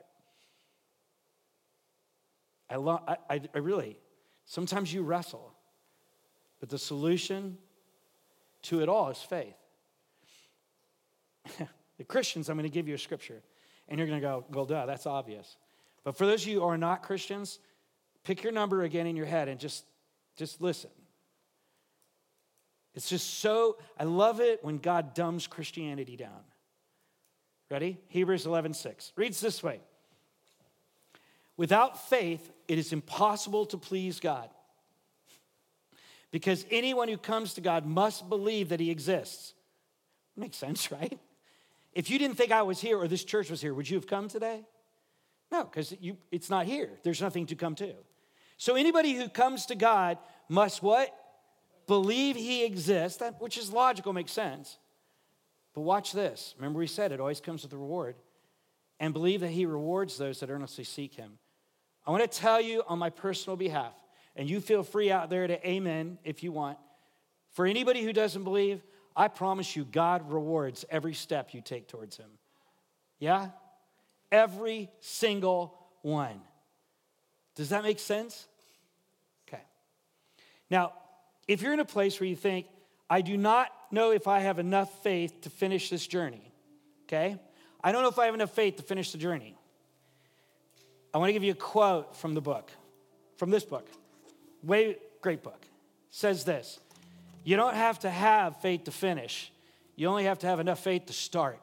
I, 2.72 2.78
lo- 2.78 3.04
I, 3.08 3.42
I 3.54 3.60
really, 3.60 4.00
sometimes 4.46 4.92
you 4.92 5.04
wrestle, 5.04 5.54
but 6.60 6.70
the 6.70 6.78
solution 6.78 7.58
to 8.64 8.82
it 8.82 8.90
all 8.90 9.10
is 9.10 9.18
faith. 9.18 9.56
the 11.98 12.04
Christians, 12.04 12.50
I'm 12.50 12.58
going 12.58 12.70
to 12.70 12.74
give 12.74 12.88
you 12.88 12.96
a 12.96 13.00
scripture, 13.00 13.42
and 13.88 14.00
you're 14.00 14.08
going 14.08 14.20
to 14.20 14.26
go, 14.26 14.46
well, 14.52 14.66
duh, 14.66 14.86
that's 14.86 15.06
obvious. 15.06 15.58
But 16.04 16.18
for 16.18 16.26
those 16.26 16.44
of 16.44 16.48
you 16.48 16.60
who 16.62 16.66
are 16.66 16.78
not 16.78 17.04
Christians, 17.04 17.60
pick 18.24 18.44
your 18.44 18.52
number 18.52 18.84
again 18.84 19.08
in 19.08 19.16
your 19.16 19.26
head 19.26 19.48
and 19.48 19.60
just, 19.60 19.86
just 20.36 20.62
listen. 20.62 20.90
It's 22.94 23.10
just 23.10 23.40
so, 23.40 23.78
I 24.00 24.06
love 24.06 24.40
it 24.40 24.64
when 24.64 24.78
God 24.78 25.14
dumbs 25.14 25.48
Christianity 25.48 26.16
down. 26.16 26.44
Ready? 27.70 27.98
Hebrews 28.08 28.46
11, 28.46 28.74
6. 28.74 29.12
Reads 29.16 29.42
this 29.42 29.62
way. 29.62 29.82
Without 31.58 32.10
faith, 32.10 32.52
it 32.68 32.78
is 32.78 32.94
impossible 32.94 33.66
to 33.68 33.78
please 33.78 34.20
God. 34.20 34.50
Because 36.36 36.66
anyone 36.70 37.08
who 37.08 37.16
comes 37.16 37.54
to 37.54 37.62
God 37.62 37.86
must 37.86 38.28
believe 38.28 38.68
that 38.68 38.82
He 38.82 38.92
exists. 38.92 39.54
Makes 40.36 40.58
sense, 40.58 40.92
right? 40.92 41.18
If 41.94 42.10
you 42.10 42.20
didn't 42.20 42.36
think 42.36 42.52
I 42.52 42.62
was 42.64 42.82
here 42.82 42.98
or 42.98 43.08
this 43.08 43.24
church 43.24 43.50
was 43.50 43.62
here, 43.62 43.74
would 43.74 43.90
you 43.90 43.96
have 43.96 44.06
come 44.06 44.28
today? 44.28 44.66
No, 45.50 45.64
because 45.64 45.96
it's 46.34 46.50
not 46.50 46.66
here. 46.66 46.90
There's 47.04 47.22
nothing 47.22 47.46
to 47.46 47.56
come 47.56 47.74
to. 47.76 47.94
So 48.58 48.76
anybody 48.76 49.14
who 49.14 49.30
comes 49.30 49.68
to 49.68 49.76
God 49.76 50.18
must 50.50 50.84
what? 50.84 51.18
Believe 51.88 52.36
He 52.36 52.66
exists, 52.66 53.20
that, 53.20 53.40
which 53.40 53.58
is 53.58 53.72
logical, 53.72 54.12
makes 54.12 54.34
sense. 54.34 54.78
But 55.74 55.84
watch 55.84 56.12
this. 56.12 56.54
Remember, 56.58 56.80
we 56.80 56.88
said 56.88 57.14
it 57.14 57.22
always 57.22 57.40
comes 57.40 57.64
with 57.64 57.72
a 57.72 57.78
reward. 57.78 58.18
And 59.00 59.14
believe 59.14 59.40
that 59.40 59.52
He 59.52 59.66
rewards 59.66 60.18
those 60.18 60.42
that 60.42 60.50
earnestly 60.50 60.84
seek 60.84 61.14
Him. 61.14 61.40
I 62.06 62.12
want 62.12 62.30
to 62.30 62.40
tell 62.40 62.60
you 62.60 62.84
on 62.90 63.00
my 63.00 63.10
personal 63.10 63.56
behalf, 63.56 63.94
and 64.36 64.50
you 64.50 64.60
feel 64.60 64.84
free 64.84 65.12
out 65.12 65.30
there 65.30 65.48
to 65.48 65.68
amen 65.68 66.18
if 66.24 66.44
you 66.44 66.52
want. 66.52 66.78
For 67.52 67.66
anybody 67.66 68.04
who 68.04 68.12
doesn't 68.12 68.44
believe, 68.44 68.82
I 69.16 69.30
promise 69.30 69.76
you, 69.76 69.86
God 69.86 70.32
rewards 70.32 70.84
every 70.90 71.14
step 71.14 71.54
you 71.54 71.62
take 71.62 71.88
towards 71.88 72.18
Him. 72.18 72.30
Yeah? 73.20 73.50
Every 74.32 74.90
single 75.00 75.78
one. 76.02 76.42
Does 77.56 77.70
that 77.70 77.84
make 77.84 78.00
sense? 78.00 78.48
Okay. 79.48 79.64
Now, 80.70 80.94
if 81.48 81.62
you're 81.62 81.74
in 81.74 81.80
a 81.80 81.86
place 81.86 82.20
where 82.20 82.28
you 82.28 82.36
think, 82.36 82.66
I 83.10 83.22
do 83.22 83.38
not 83.38 83.72
know 83.92 84.12
if 84.12 84.28
I 84.28 84.40
have 84.40 84.60
enough 84.60 84.92
faith 85.04 85.42
to 85.42 85.50
finish 85.50 85.90
this 85.90 86.06
journey, 86.06 86.52
okay? 87.04 87.38
I 87.84 87.92
don't 87.92 88.02
know 88.02 88.10
if 88.10 88.20
I 88.20 88.26
have 88.26 88.34
enough 88.34 88.52
faith 88.52 88.78
to 88.78 88.84
finish 88.84 89.12
the 89.12 89.18
journey. 89.18 89.56
I 91.14 91.20
want 91.20 91.30
to 91.30 91.34
give 91.34 91.44
you 91.44 91.52
a 91.52 91.56
quote 91.56 92.18
from 92.18 92.34
the 92.34 92.42
book, 92.42 92.72
from 93.38 93.52
this 93.52 93.64
book. 93.64 93.88
Way 94.66 94.98
great 95.22 95.44
book. 95.44 95.66
Says 96.10 96.44
this 96.44 96.80
You 97.44 97.56
don't 97.56 97.76
have 97.76 98.00
to 98.00 98.10
have 98.10 98.58
faith 98.62 98.86
to 98.86 98.92
finish, 98.92 99.52
you 99.96 100.08
only 100.08 100.26
have 100.26 100.40
to 100.40 100.48
have 100.48 100.60
enough 100.60 100.80
faith 100.80 101.06
to 101.08 101.14
start. 101.14 101.60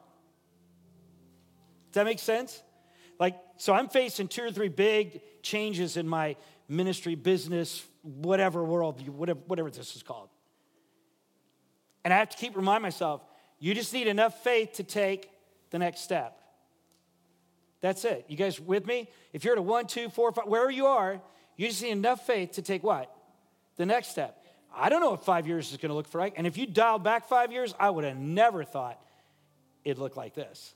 Does 1.91 1.95
that 1.95 2.05
make 2.05 2.19
sense? 2.19 2.63
Like, 3.19 3.35
so 3.57 3.73
I'm 3.73 3.87
facing 3.87 4.27
two 4.27 4.43
or 4.43 4.51
three 4.51 4.69
big 4.69 5.21
changes 5.43 5.95
in 5.95 6.07
my 6.07 6.35
ministry, 6.67 7.13
business, 7.13 7.85
whatever 8.01 8.63
world, 8.63 9.07
whatever, 9.07 9.39
whatever 9.45 9.69
this 9.69 9.95
is 9.95 10.01
called. 10.01 10.29
And 12.03 12.11
I 12.11 12.17
have 12.17 12.29
to 12.29 12.37
keep 12.37 12.55
reminding 12.55 12.81
myself, 12.81 13.21
you 13.59 13.75
just 13.75 13.93
need 13.93 14.07
enough 14.07 14.43
faith 14.43 14.73
to 14.73 14.83
take 14.83 15.29
the 15.69 15.77
next 15.77 16.01
step. 16.01 16.37
That's 17.81 18.03
it. 18.05 18.25
You 18.27 18.37
guys 18.37 18.59
with 18.59 18.87
me? 18.87 19.09
If 19.33 19.43
you're 19.43 19.53
at 19.53 19.59
a 19.59 19.61
one, 19.61 19.87
two, 19.87 20.09
four, 20.09 20.31
five, 20.31 20.45
wherever 20.47 20.71
you 20.71 20.87
are, 20.87 21.21
you 21.55 21.67
just 21.67 21.81
need 21.81 21.91
enough 21.91 22.25
faith 22.25 22.53
to 22.53 22.61
take 22.61 22.83
what? 22.83 23.15
The 23.77 23.85
next 23.85 24.09
step. 24.09 24.43
I 24.75 24.89
don't 24.89 25.01
know 25.01 25.11
what 25.11 25.23
five 25.23 25.47
years 25.47 25.71
is 25.71 25.77
going 25.77 25.89
to 25.89 25.95
look 25.95 26.07
for. 26.07 26.21
And 26.21 26.47
if 26.47 26.57
you 26.57 26.65
dial 26.65 26.99
back 26.99 27.27
five 27.27 27.51
years, 27.51 27.75
I 27.79 27.89
would 27.89 28.03
have 28.03 28.17
never 28.17 28.63
thought 28.63 28.99
it'd 29.83 29.99
look 29.99 30.15
like 30.15 30.33
this. 30.33 30.73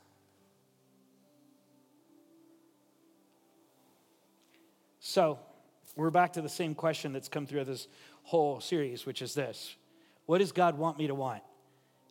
So, 5.00 5.40
we're 5.96 6.12
back 6.12 6.34
to 6.34 6.42
the 6.42 6.50
same 6.50 6.76
question 6.76 7.14
that's 7.14 7.30
come 7.30 7.48
through 7.48 7.64
this 7.64 7.88
whole 8.24 8.60
series, 8.60 9.06
which 9.06 9.22
is 9.22 9.34
this 9.34 9.76
What 10.26 10.40
does 10.40 10.52
God 10.52 10.78
want 10.78 10.98
me 10.98 11.08
to 11.08 11.16
want? 11.16 11.42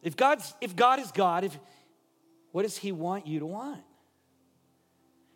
If, 0.03 0.17
God's, 0.17 0.55
if 0.61 0.75
God 0.75 0.99
is 0.99 1.13
God, 1.13 1.45
if, 1.45 1.57
what 2.53 2.63
does 2.63 2.77
He 2.77 2.91
want 2.91 3.27
you 3.27 3.41
to 3.41 3.47
want? 3.47 3.83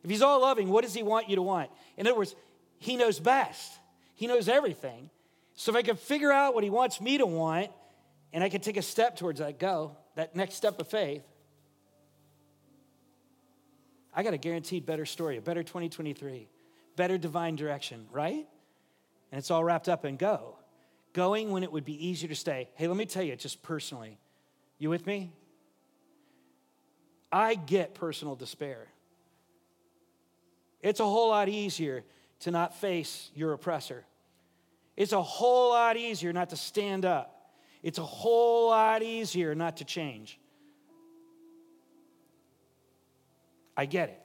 If 0.03 0.11
he's 0.11 0.23
all 0.23 0.41
loving, 0.41 0.69
what 0.69 0.85
does 0.85 0.95
he 0.95 1.03
want 1.03 1.29
you 1.29 1.37
to 1.37 1.43
want? 1.43 1.71
In 1.97 2.07
other 2.07 2.17
words, 2.17 2.35
he 2.81 2.97
knows 2.97 3.21
best, 3.21 3.79
he 4.15 4.27
knows 4.27 4.49
everything. 4.49 5.11
So 5.55 5.71
if 5.71 5.77
I 5.77 5.83
can 5.83 5.97
figure 5.97 6.33
out 6.33 6.55
what 6.55 6.65
he 6.65 6.71
wants 6.71 7.01
me 7.01 7.19
to 7.19 7.27
want, 7.27 7.71
and 8.33 8.43
I 8.43 8.49
can 8.49 8.63
take 8.63 8.79
a 8.79 8.83
step 8.83 9.17
towards 9.17 9.39
that 9.39 9.59
go, 9.59 9.97
that 10.17 10.35
next 10.35 10.55
step 10.55 10.81
of 10.81 10.89
faith, 10.89 11.23
I 14.15 14.23
got 14.23 14.33
a 14.33 14.39
guaranteed 14.39 14.87
better 14.87 15.05
story, 15.05 15.37
a 15.37 15.43
better 15.43 15.63
2023, 15.63 16.49
better 16.97 17.19
divine 17.19 17.55
direction, 17.55 18.07
right? 18.11 18.47
And 19.31 19.39
it's 19.39 19.51
all 19.51 19.63
wrapped 19.63 19.89
up 19.89 20.05
in 20.05 20.17
go. 20.17 20.57
Going 21.13 21.51
when 21.51 21.63
it 21.63 21.71
would 21.71 21.85
be 21.85 22.09
easier 22.09 22.29
to 22.29 22.35
stay. 22.35 22.71
Hey, 22.75 22.89
let 22.89 22.97
me 22.97 23.05
tell 23.05 23.23
you, 23.23 23.37
just 23.37 23.63
personally, 23.63 24.19
you 24.79 24.89
with 24.89 25.07
me? 25.07 25.33
I 27.31 27.57
get 27.57 27.95
personal 27.95 28.37
despair. 28.37 28.89
It's 30.81 31.01
a 31.01 31.05
whole 31.05 31.29
lot 31.29 31.49
easier 31.51 32.05
to 32.41 32.51
not 32.51 32.75
face 32.77 33.31
your 33.35 33.53
oppressor. 33.53 34.05
It's 34.97 35.13
a 35.13 35.23
whole 35.23 35.71
lot 35.71 35.97
easier 35.97 36.33
not 36.33 36.51
to 36.51 36.57
stand 36.57 37.05
up. 37.05 37.53
It's 37.83 37.99
a 37.99 38.05
whole 38.05 38.69
lot 38.69 39.03
easier 39.03 39.55
not 39.55 39.79
to 39.79 39.85
change. 39.85 40.39
I 43.77 43.87
get 43.87 44.11
it. 44.11 44.21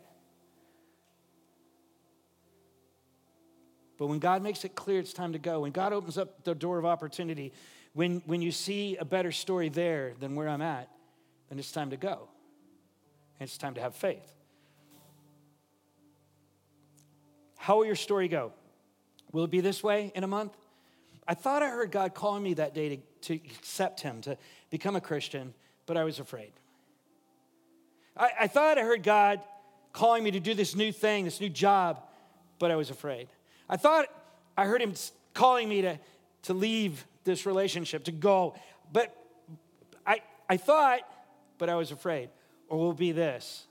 But 3.97 4.07
when 4.07 4.19
God 4.19 4.43
makes 4.43 4.65
it 4.65 4.75
clear 4.75 4.99
it's 4.99 5.13
time 5.13 5.33
to 5.33 5.39
go, 5.39 5.61
when 5.61 5.71
God 5.71 5.93
opens 5.93 6.17
up 6.17 6.43
the 6.43 6.53
door 6.53 6.77
of 6.77 6.85
opportunity, 6.85 7.53
when, 7.93 8.21
when 8.25 8.41
you 8.41 8.51
see 8.51 8.97
a 8.97 9.05
better 9.05 9.31
story 9.31 9.69
there 9.69 10.13
than 10.19 10.35
where 10.35 10.49
I'm 10.49 10.61
at, 10.61 10.89
then 11.49 11.57
it's 11.59 11.71
time 11.71 11.91
to 11.91 11.97
go. 11.97 12.27
And 13.39 13.47
it's 13.47 13.57
time 13.57 13.75
to 13.75 13.81
have 13.81 13.95
faith. 13.95 14.34
How 17.65 17.77
will 17.77 17.85
your 17.87 17.95
story 17.95 18.27
go? 18.27 18.51
Will 19.31 19.45
it 19.45 19.49
be 19.49 19.59
this 19.59 19.81
way 19.81 20.11
in 20.13 20.23
a 20.23 20.27
month? 20.27 20.55
I 21.27 21.33
thought 21.33 21.63
I 21.63 21.69
heard 21.69 21.89
God 21.89 22.13
calling 22.13 22.43
me 22.43 22.53
that 22.53 22.75
day 22.75 22.89
to, 22.89 22.97
to 23.21 23.33
accept 23.33 24.01
Him, 24.01 24.21
to 24.21 24.37
become 24.69 24.95
a 24.95 25.01
Christian, 25.01 25.51
but 25.87 25.97
I 25.97 26.03
was 26.03 26.19
afraid. 26.19 26.51
I, 28.15 28.29
I 28.41 28.47
thought 28.47 28.77
I 28.77 28.81
heard 28.81 29.01
God 29.01 29.41
calling 29.93 30.23
me 30.23 30.29
to 30.29 30.39
do 30.39 30.53
this 30.53 30.75
new 30.75 30.91
thing, 30.91 31.25
this 31.25 31.41
new 31.41 31.49
job, 31.49 32.03
but 32.59 32.69
I 32.69 32.75
was 32.75 32.91
afraid. 32.91 33.29
I 33.67 33.77
thought 33.77 34.09
I 34.55 34.65
heard 34.65 34.79
Him 34.79 34.93
calling 35.33 35.67
me 35.67 35.81
to, 35.81 35.97
to 36.43 36.53
leave 36.53 37.03
this 37.23 37.47
relationship, 37.47 38.03
to 38.03 38.11
go, 38.11 38.53
but 38.93 39.11
I, 40.05 40.21
I 40.47 40.57
thought, 40.57 40.99
but 41.57 41.67
I 41.69 41.73
was 41.73 41.89
afraid. 41.89 42.29
Or 42.69 42.77
will 42.77 42.93
be 42.93 43.11
this. 43.11 43.65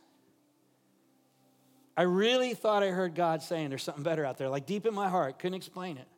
I 1.96 2.02
really 2.02 2.54
thought 2.54 2.82
I 2.82 2.88
heard 2.88 3.14
God 3.14 3.42
saying 3.42 3.68
there's 3.68 3.82
something 3.82 4.02
better 4.02 4.24
out 4.24 4.36
there, 4.36 4.48
like 4.48 4.66
deep 4.66 4.86
in 4.86 4.94
my 4.94 5.08
heart, 5.08 5.38
couldn't 5.38 5.54
explain 5.54 5.96
it. 5.96 6.08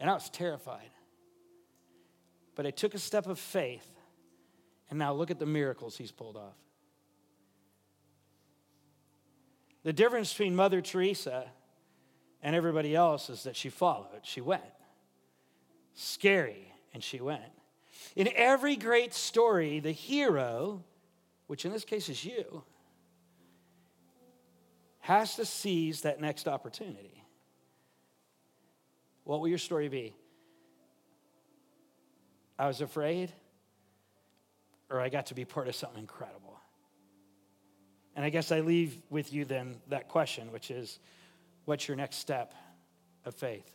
And 0.00 0.10
I 0.10 0.14
was 0.14 0.28
terrified. 0.28 0.90
But 2.54 2.66
I 2.66 2.70
took 2.70 2.94
a 2.94 2.98
step 2.98 3.26
of 3.26 3.38
faith, 3.38 3.88
and 4.90 4.98
now 4.98 5.12
look 5.12 5.30
at 5.30 5.38
the 5.38 5.46
miracles 5.46 5.96
he's 5.96 6.10
pulled 6.10 6.36
off. 6.36 6.56
The 9.84 9.92
difference 9.92 10.32
between 10.32 10.56
Mother 10.56 10.80
Teresa 10.80 11.46
and 12.42 12.54
everybody 12.54 12.94
else 12.94 13.30
is 13.30 13.44
that 13.44 13.56
she 13.56 13.70
followed, 13.70 14.20
she 14.22 14.40
went. 14.40 14.62
Scary, 15.94 16.72
and 16.92 17.02
she 17.02 17.20
went. 17.20 17.42
In 18.14 18.28
every 18.34 18.76
great 18.76 19.14
story, 19.14 19.80
the 19.80 19.92
hero, 19.92 20.84
which 21.46 21.64
in 21.64 21.72
this 21.72 21.84
case 21.84 22.08
is 22.08 22.24
you, 22.24 22.62
has 25.08 25.36
to 25.36 25.46
seize 25.46 26.02
that 26.02 26.20
next 26.20 26.46
opportunity. 26.46 27.24
What 29.24 29.40
will 29.40 29.48
your 29.48 29.56
story 29.56 29.88
be? 29.88 30.14
I 32.58 32.66
was 32.66 32.82
afraid, 32.82 33.32
or 34.90 35.00
I 35.00 35.08
got 35.08 35.26
to 35.26 35.34
be 35.34 35.46
part 35.46 35.66
of 35.66 35.74
something 35.74 36.00
incredible. 36.00 36.60
And 38.16 38.22
I 38.22 38.28
guess 38.28 38.52
I 38.52 38.60
leave 38.60 39.00
with 39.08 39.32
you 39.32 39.46
then 39.46 39.76
that 39.88 40.08
question, 40.08 40.52
which 40.52 40.70
is 40.70 40.98
what's 41.64 41.88
your 41.88 41.96
next 41.96 42.16
step 42.16 42.52
of 43.24 43.34
faith? 43.34 43.74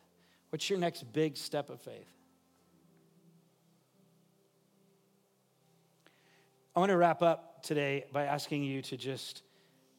What's 0.52 0.69
your 0.69 0.78
next 0.78 1.02
big 1.13 1.36
step 1.36 1.72
of 1.72 1.82
faith? 1.82 2.12
I 6.76 6.80
want 6.80 6.91
to 6.91 6.98
wrap 6.98 7.24
up 7.24 7.63
today 7.63 8.06
by 8.12 8.26
asking 8.26 8.63
you 8.65 8.84
to 8.84 8.98
just 8.98 9.41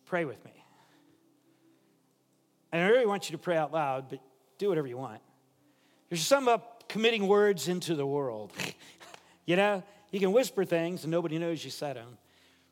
pray 0.04 0.24
with 0.24 0.44
me. 0.44 0.53
And 2.74 2.82
I 2.82 2.88
really 2.88 3.06
want 3.06 3.30
you 3.30 3.36
to 3.36 3.40
pray 3.40 3.56
out 3.56 3.72
loud, 3.72 4.08
but 4.10 4.18
do 4.58 4.68
whatever 4.68 4.88
you 4.88 4.96
want. 4.96 5.20
There's 6.08 6.26
something 6.26 6.52
about 6.52 6.88
committing 6.88 7.28
words 7.28 7.68
into 7.68 7.94
the 7.94 8.04
world. 8.04 8.52
you 9.46 9.54
know, 9.54 9.84
you 10.10 10.18
can 10.18 10.32
whisper 10.32 10.64
things 10.64 11.04
and 11.04 11.12
nobody 11.12 11.38
knows 11.38 11.64
you 11.64 11.70
said 11.70 11.94
them. 11.94 12.18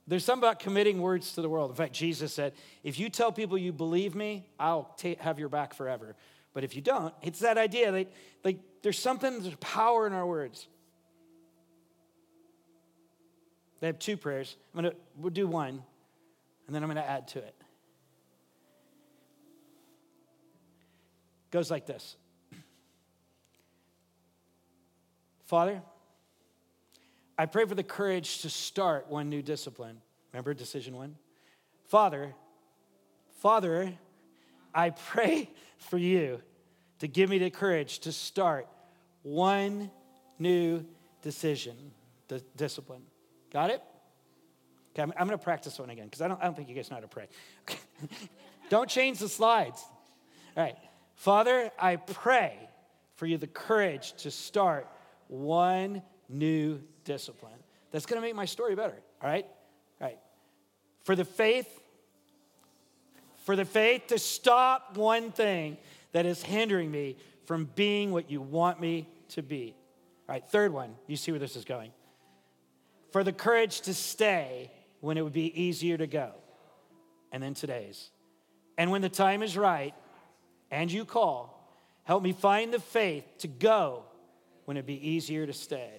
There's 0.09 0.25
something 0.25 0.43
about 0.43 0.59
committing 0.59 1.01
words 1.01 1.35
to 1.35 1.41
the 1.41 1.49
world. 1.49 1.71
In 1.71 1.77
fact, 1.77 1.93
Jesus 1.93 2.35
said, 2.35 2.55
if 2.83 2.99
you 2.99 3.11
tell 3.11 3.31
people 3.31 3.57
you 3.57 3.73
believe 3.73 4.17
me, 4.17 4.49
I'll 4.59 4.93
ta- 4.97 5.15
have 5.21 5.38
your 5.38 5.49
back 5.49 5.73
forever. 5.73 6.17
But 6.53 6.65
if 6.65 6.75
you 6.75 6.83
don't, 6.83 7.15
it's 7.23 7.38
that 7.38 7.57
idea 7.57 7.93
that 7.93 8.12
like, 8.43 8.59
there's 8.83 8.99
something, 8.99 9.41
there's 9.41 9.55
power 9.61 10.09
in 10.09 10.15
our 10.15 10.27
words. 10.27 10.67
They 13.79 13.87
have 13.87 14.01
two 14.01 14.17
prayers. 14.17 14.57
I'm 14.75 14.83
gonna 14.83 14.97
we'll 15.17 15.31
do 15.31 15.47
one, 15.47 15.81
and 16.67 16.75
then 16.75 16.83
I'm 16.83 16.88
gonna 16.88 17.03
add 17.03 17.29
to 17.29 17.38
it. 17.38 17.55
Goes 21.53 21.71
like 21.71 21.87
this. 21.87 22.17
Father, 25.45 25.83
I 27.37 27.45
pray 27.45 27.67
for 27.67 27.75
the 27.75 27.83
courage 27.83 28.41
to 28.41 28.51
start 28.51 29.09
one 29.11 29.29
new 29.29 29.43
discipline. 29.43 29.99
Remember 30.33 30.55
decision 30.55 30.97
one? 30.97 31.17
Father, 31.88 32.35
Father, 33.41 33.93
I 34.75 34.91
pray 34.91 35.51
for 35.77 35.99
you 35.99 36.41
to 37.01 37.07
give 37.07 37.29
me 37.29 37.37
the 37.37 37.51
courage 37.51 37.99
to 38.01 38.12
start 38.12 38.67
one 39.23 39.91
new 40.38 40.87
decision, 41.21 41.77
d- 42.29 42.41
discipline. 42.57 43.03
Got 43.53 43.71
it? 43.71 43.83
Okay, 44.93 45.03
I'm, 45.03 45.12
I'm 45.19 45.29
to 45.29 45.37
practice 45.37 45.79
one 45.79 45.91
again 45.91 46.07
because 46.07 46.23
I 46.23 46.29
don't, 46.29 46.41
I 46.41 46.45
don't 46.45 46.57
think 46.57 46.71
you 46.71 46.75
guys 46.75 46.91
know 46.91 46.97
how 46.97 47.03
to 47.03 47.09
pray. 47.09 47.29
don't 48.71 48.88
change 48.88 49.19
the 49.19 49.29
slides. 49.29 49.85
All 50.57 50.62
right. 50.62 50.77
Father, 51.14 51.70
I 51.79 51.96
pray 51.96 52.57
for 53.16 53.27
you 53.27 53.38
the 53.38 53.46
courage 53.46 54.14
to 54.18 54.31
start 54.31 54.88
one 55.29 56.03
new 56.29 56.81
discipline. 57.05 57.53
That's 57.90 58.07
going 58.07 58.20
to 58.20 58.27
make 58.27 58.35
my 58.35 58.46
story 58.46 58.75
better, 58.75 58.96
all 59.22 59.29
right? 59.29 59.46
All 60.01 60.09
right. 60.09 60.18
For 61.05 61.14
the 61.14 61.25
faith, 61.25 61.68
for 63.44 63.57
the 63.57 63.64
faith 63.64 64.09
to 64.09 64.18
stop 64.18 64.96
one 64.96 65.31
thing 65.31 65.77
that 66.12 66.27
is 66.27 66.42
hindering 66.42 66.90
me 66.90 67.16
from 67.46 67.68
being 67.75 68.12
what 68.12 68.31
you 68.31 68.40
want 68.40 68.81
me 68.81 69.09
to 69.31 69.42
be. 69.42 69.75
All 70.29 70.35
right, 70.35 70.48
third 70.48 70.72
one. 70.72 70.94
You 71.07 71.16
see 71.16 71.33
where 71.33 71.38
this 71.38 71.57
is 71.57 71.64
going. 71.64 71.92
For 73.11 73.25
the 73.25 73.33
courage 73.33 73.83
to 73.83 73.94
stay 73.94 74.70
when 75.01 75.18
it 75.18 75.22
would 75.22 75.33
be 75.33 75.61
easier 75.61 75.98
to 75.98 76.07
go. 76.07 76.33
And 77.33 77.42
then 77.42 77.55
today's. 77.55 78.11
And 78.79 78.90
when 78.90 79.03
the 79.03 79.09
time 79.09 79.42
is 79.42 79.57
right 79.57 79.94
and 80.73 80.91
you 80.91 81.05
call, 81.05 81.71
help 82.05 82.23
me 82.23 82.33
find 82.33 82.73
the 82.73 82.81
faith 82.81 83.25
to 83.39 83.47
go 83.47 84.05
when 84.65 84.77
it'd 84.77 84.87
be 84.87 85.11
easier 85.11 85.47
to 85.47 85.53
stay. 85.53 85.93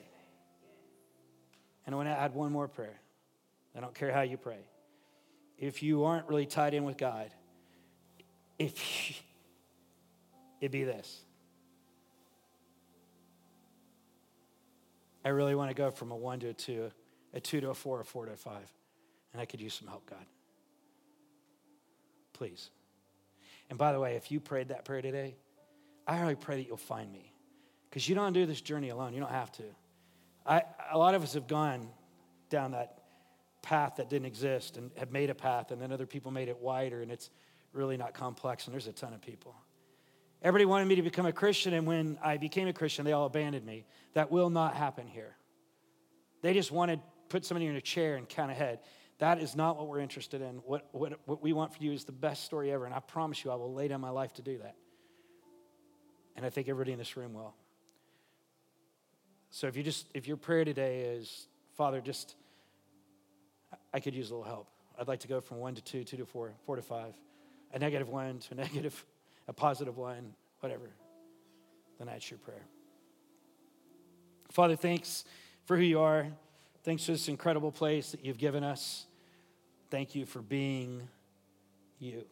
And 1.86 1.94
I 1.94 1.96
want 1.96 2.10
to 2.10 2.14
add 2.14 2.34
one 2.34 2.52
more 2.52 2.68
prayer. 2.68 3.00
I 3.78 3.80
don't 3.80 3.94
care 3.94 4.12
how 4.12 4.22
you 4.22 4.36
pray. 4.36 4.60
If 5.60 5.84
you 5.84 6.04
aren't 6.06 6.28
really 6.28 6.48
tied 6.48 6.74
in 6.74 6.84
with 6.84 6.98
God, 6.98 7.30
if 8.58 8.74
it'd 10.60 10.72
be 10.72 10.84
this. 10.84 11.22
I 15.24 15.30
really 15.30 15.56
want 15.56 15.70
to 15.70 15.76
go 15.76 15.92
from 15.92 16.12
a 16.12 16.16
one 16.16 16.40
to 16.40 16.50
a 16.50 16.54
two, 16.54 16.92
a 17.34 17.40
two 17.40 17.62
to 17.62 17.70
a 17.70 17.74
four, 17.74 18.02
a 18.02 18.06
four 18.06 18.26
to 18.26 18.34
a 18.34 18.36
five. 18.36 18.72
And 19.32 19.42
I 19.42 19.46
could 19.46 19.62
use 19.62 19.74
some 19.74 19.88
help, 19.88 20.06
God. 20.10 20.26
Please. 22.34 22.70
And 23.70 23.78
by 23.78 23.92
the 23.92 24.00
way, 24.00 24.16
if 24.16 24.32
you 24.32 24.40
prayed 24.40 24.70
that 24.70 24.86
prayer 24.86 25.02
today, 25.02 25.36
I 26.06 26.20
really 26.22 26.36
pray 26.36 26.58
that 26.58 26.68
you'll 26.68 26.78
find 26.78 27.12
me. 27.12 27.34
Because 27.90 28.08
you 28.08 28.16
don't 28.16 28.34
do 28.34 28.46
this 28.46 28.62
journey 28.62 28.90
alone. 28.90 29.14
You 29.14 29.20
don't 29.20 29.32
have 29.32 29.52
to. 29.54 29.64
I, 30.46 30.64
a 30.92 30.98
lot 30.98 31.16
of 31.16 31.24
us 31.24 31.34
have 31.34 31.48
gone 31.48 31.88
down 32.50 32.72
that 32.72 33.00
path 33.62 33.96
that 33.98 34.10
didn't 34.10 34.26
exist 34.26 34.78
and 34.78 34.92
have 34.98 35.12
made 35.12 35.30
a 35.30 35.36
path, 35.36 35.72
and 35.72 35.82
then 35.82 35.92
other 35.92 36.06
people 36.06 36.32
made 36.32 36.50
it 36.50 36.60
wider, 36.60 37.02
and 37.02 37.12
it's 37.12 37.30
really 37.72 37.98
not 37.98 38.14
complex, 38.14 38.66
and 38.66 38.74
there's 38.74 38.88
a 38.88 38.94
ton 38.94 39.14
of 39.14 39.22
people. 39.22 39.56
Everybody 40.42 40.66
wanted 40.66 40.86
me 40.86 40.96
to 40.96 41.02
become 41.02 41.26
a 41.26 41.32
Christian, 41.32 41.74
and 41.74 41.88
when 41.88 42.20
I 42.22 42.38
became 42.38 42.68
a 42.68 42.74
Christian, 42.74 43.06
they 43.06 43.14
all 43.14 43.26
abandoned 43.26 43.66
me. 43.66 43.86
That 44.14 44.30
will 44.32 44.50
not 44.50 44.76
happen 44.76 45.08
here. 45.08 45.38
They 46.42 46.54
just 46.54 46.72
wanted 46.72 46.98
to 46.98 47.04
put 47.30 47.46
somebody 47.46 47.68
in 47.68 47.76
a 47.76 47.82
chair 47.82 48.18
and 48.18 48.28
count 48.28 48.52
ahead. 48.52 48.80
That 49.20 49.40
is 49.40 49.56
not 49.56 49.78
what 49.78 49.88
we're 49.88 50.00
interested 50.00 50.42
in. 50.42 50.56
What, 50.66 50.88
what, 50.92 51.20
what 51.26 51.42
we 51.42 51.54
want 51.54 51.74
for 51.74 51.84
you 51.84 51.92
is 51.92 52.04
the 52.04 52.12
best 52.12 52.44
story 52.44 52.72
ever, 52.72 52.86
and 52.86 52.94
I 52.94 53.00
promise 53.00 53.44
you, 53.44 53.52
I 53.52 53.56
will 53.56 53.74
lay 53.74 53.88
down 53.88 54.02
my 54.02 54.10
life 54.10 54.34
to 54.34 54.42
do 54.42 54.58
that. 54.60 54.76
And 56.36 56.46
I 56.46 56.50
think 56.50 56.68
everybody 56.68 56.92
in 56.94 57.00
this 57.00 57.16
room 57.16 57.34
will. 57.34 57.54
So 59.52 59.68
if 59.68 59.78
you 59.78 59.84
just 59.84 60.08
if 60.16 60.28
your 60.28 60.36
prayer 60.36 60.66
today 60.66 61.02
is, 61.02 61.48
Father, 61.78 62.02
just 62.02 62.36
I 63.94 64.00
could 64.00 64.16
use 64.16 64.32
a 64.32 64.34
little 64.34 64.48
help. 64.48 64.68
I'd 65.00 65.08
like 65.08 65.20
to 65.22 65.28
go 65.28 65.42
from 65.42 65.58
one 65.58 65.76
to 65.76 65.82
two, 65.84 66.04
two 66.04 66.18
to 66.18 66.26
four, 66.26 66.54
four 66.66 66.76
to 66.76 66.82
five, 66.82 67.14
a 67.72 67.78
negative 67.78 68.10
one 68.10 68.40
to 68.40 68.54
a 68.54 68.56
negative, 68.58 69.06
a 69.48 69.54
positive 69.54 69.98
one, 69.98 70.34
whatever. 70.60 70.90
Then 72.00 72.08
that's 72.08 72.30
your 72.32 72.40
prayer. 72.40 72.66
Father, 74.52 74.76
thanks 74.76 75.24
for 75.66 75.78
who 75.78 75.84
you 75.84 76.00
are. 76.00 76.28
Thanks 76.84 77.06
for 77.06 77.14
this 77.14 77.30
incredible 77.30 77.72
place 77.72 78.12
that 78.12 78.26
you've 78.26 78.38
given 78.38 78.62
us. 78.62 79.06
Thank 79.90 80.16
you 80.16 80.26
for 80.26 80.42
being 80.42 81.08
you. 81.98 82.26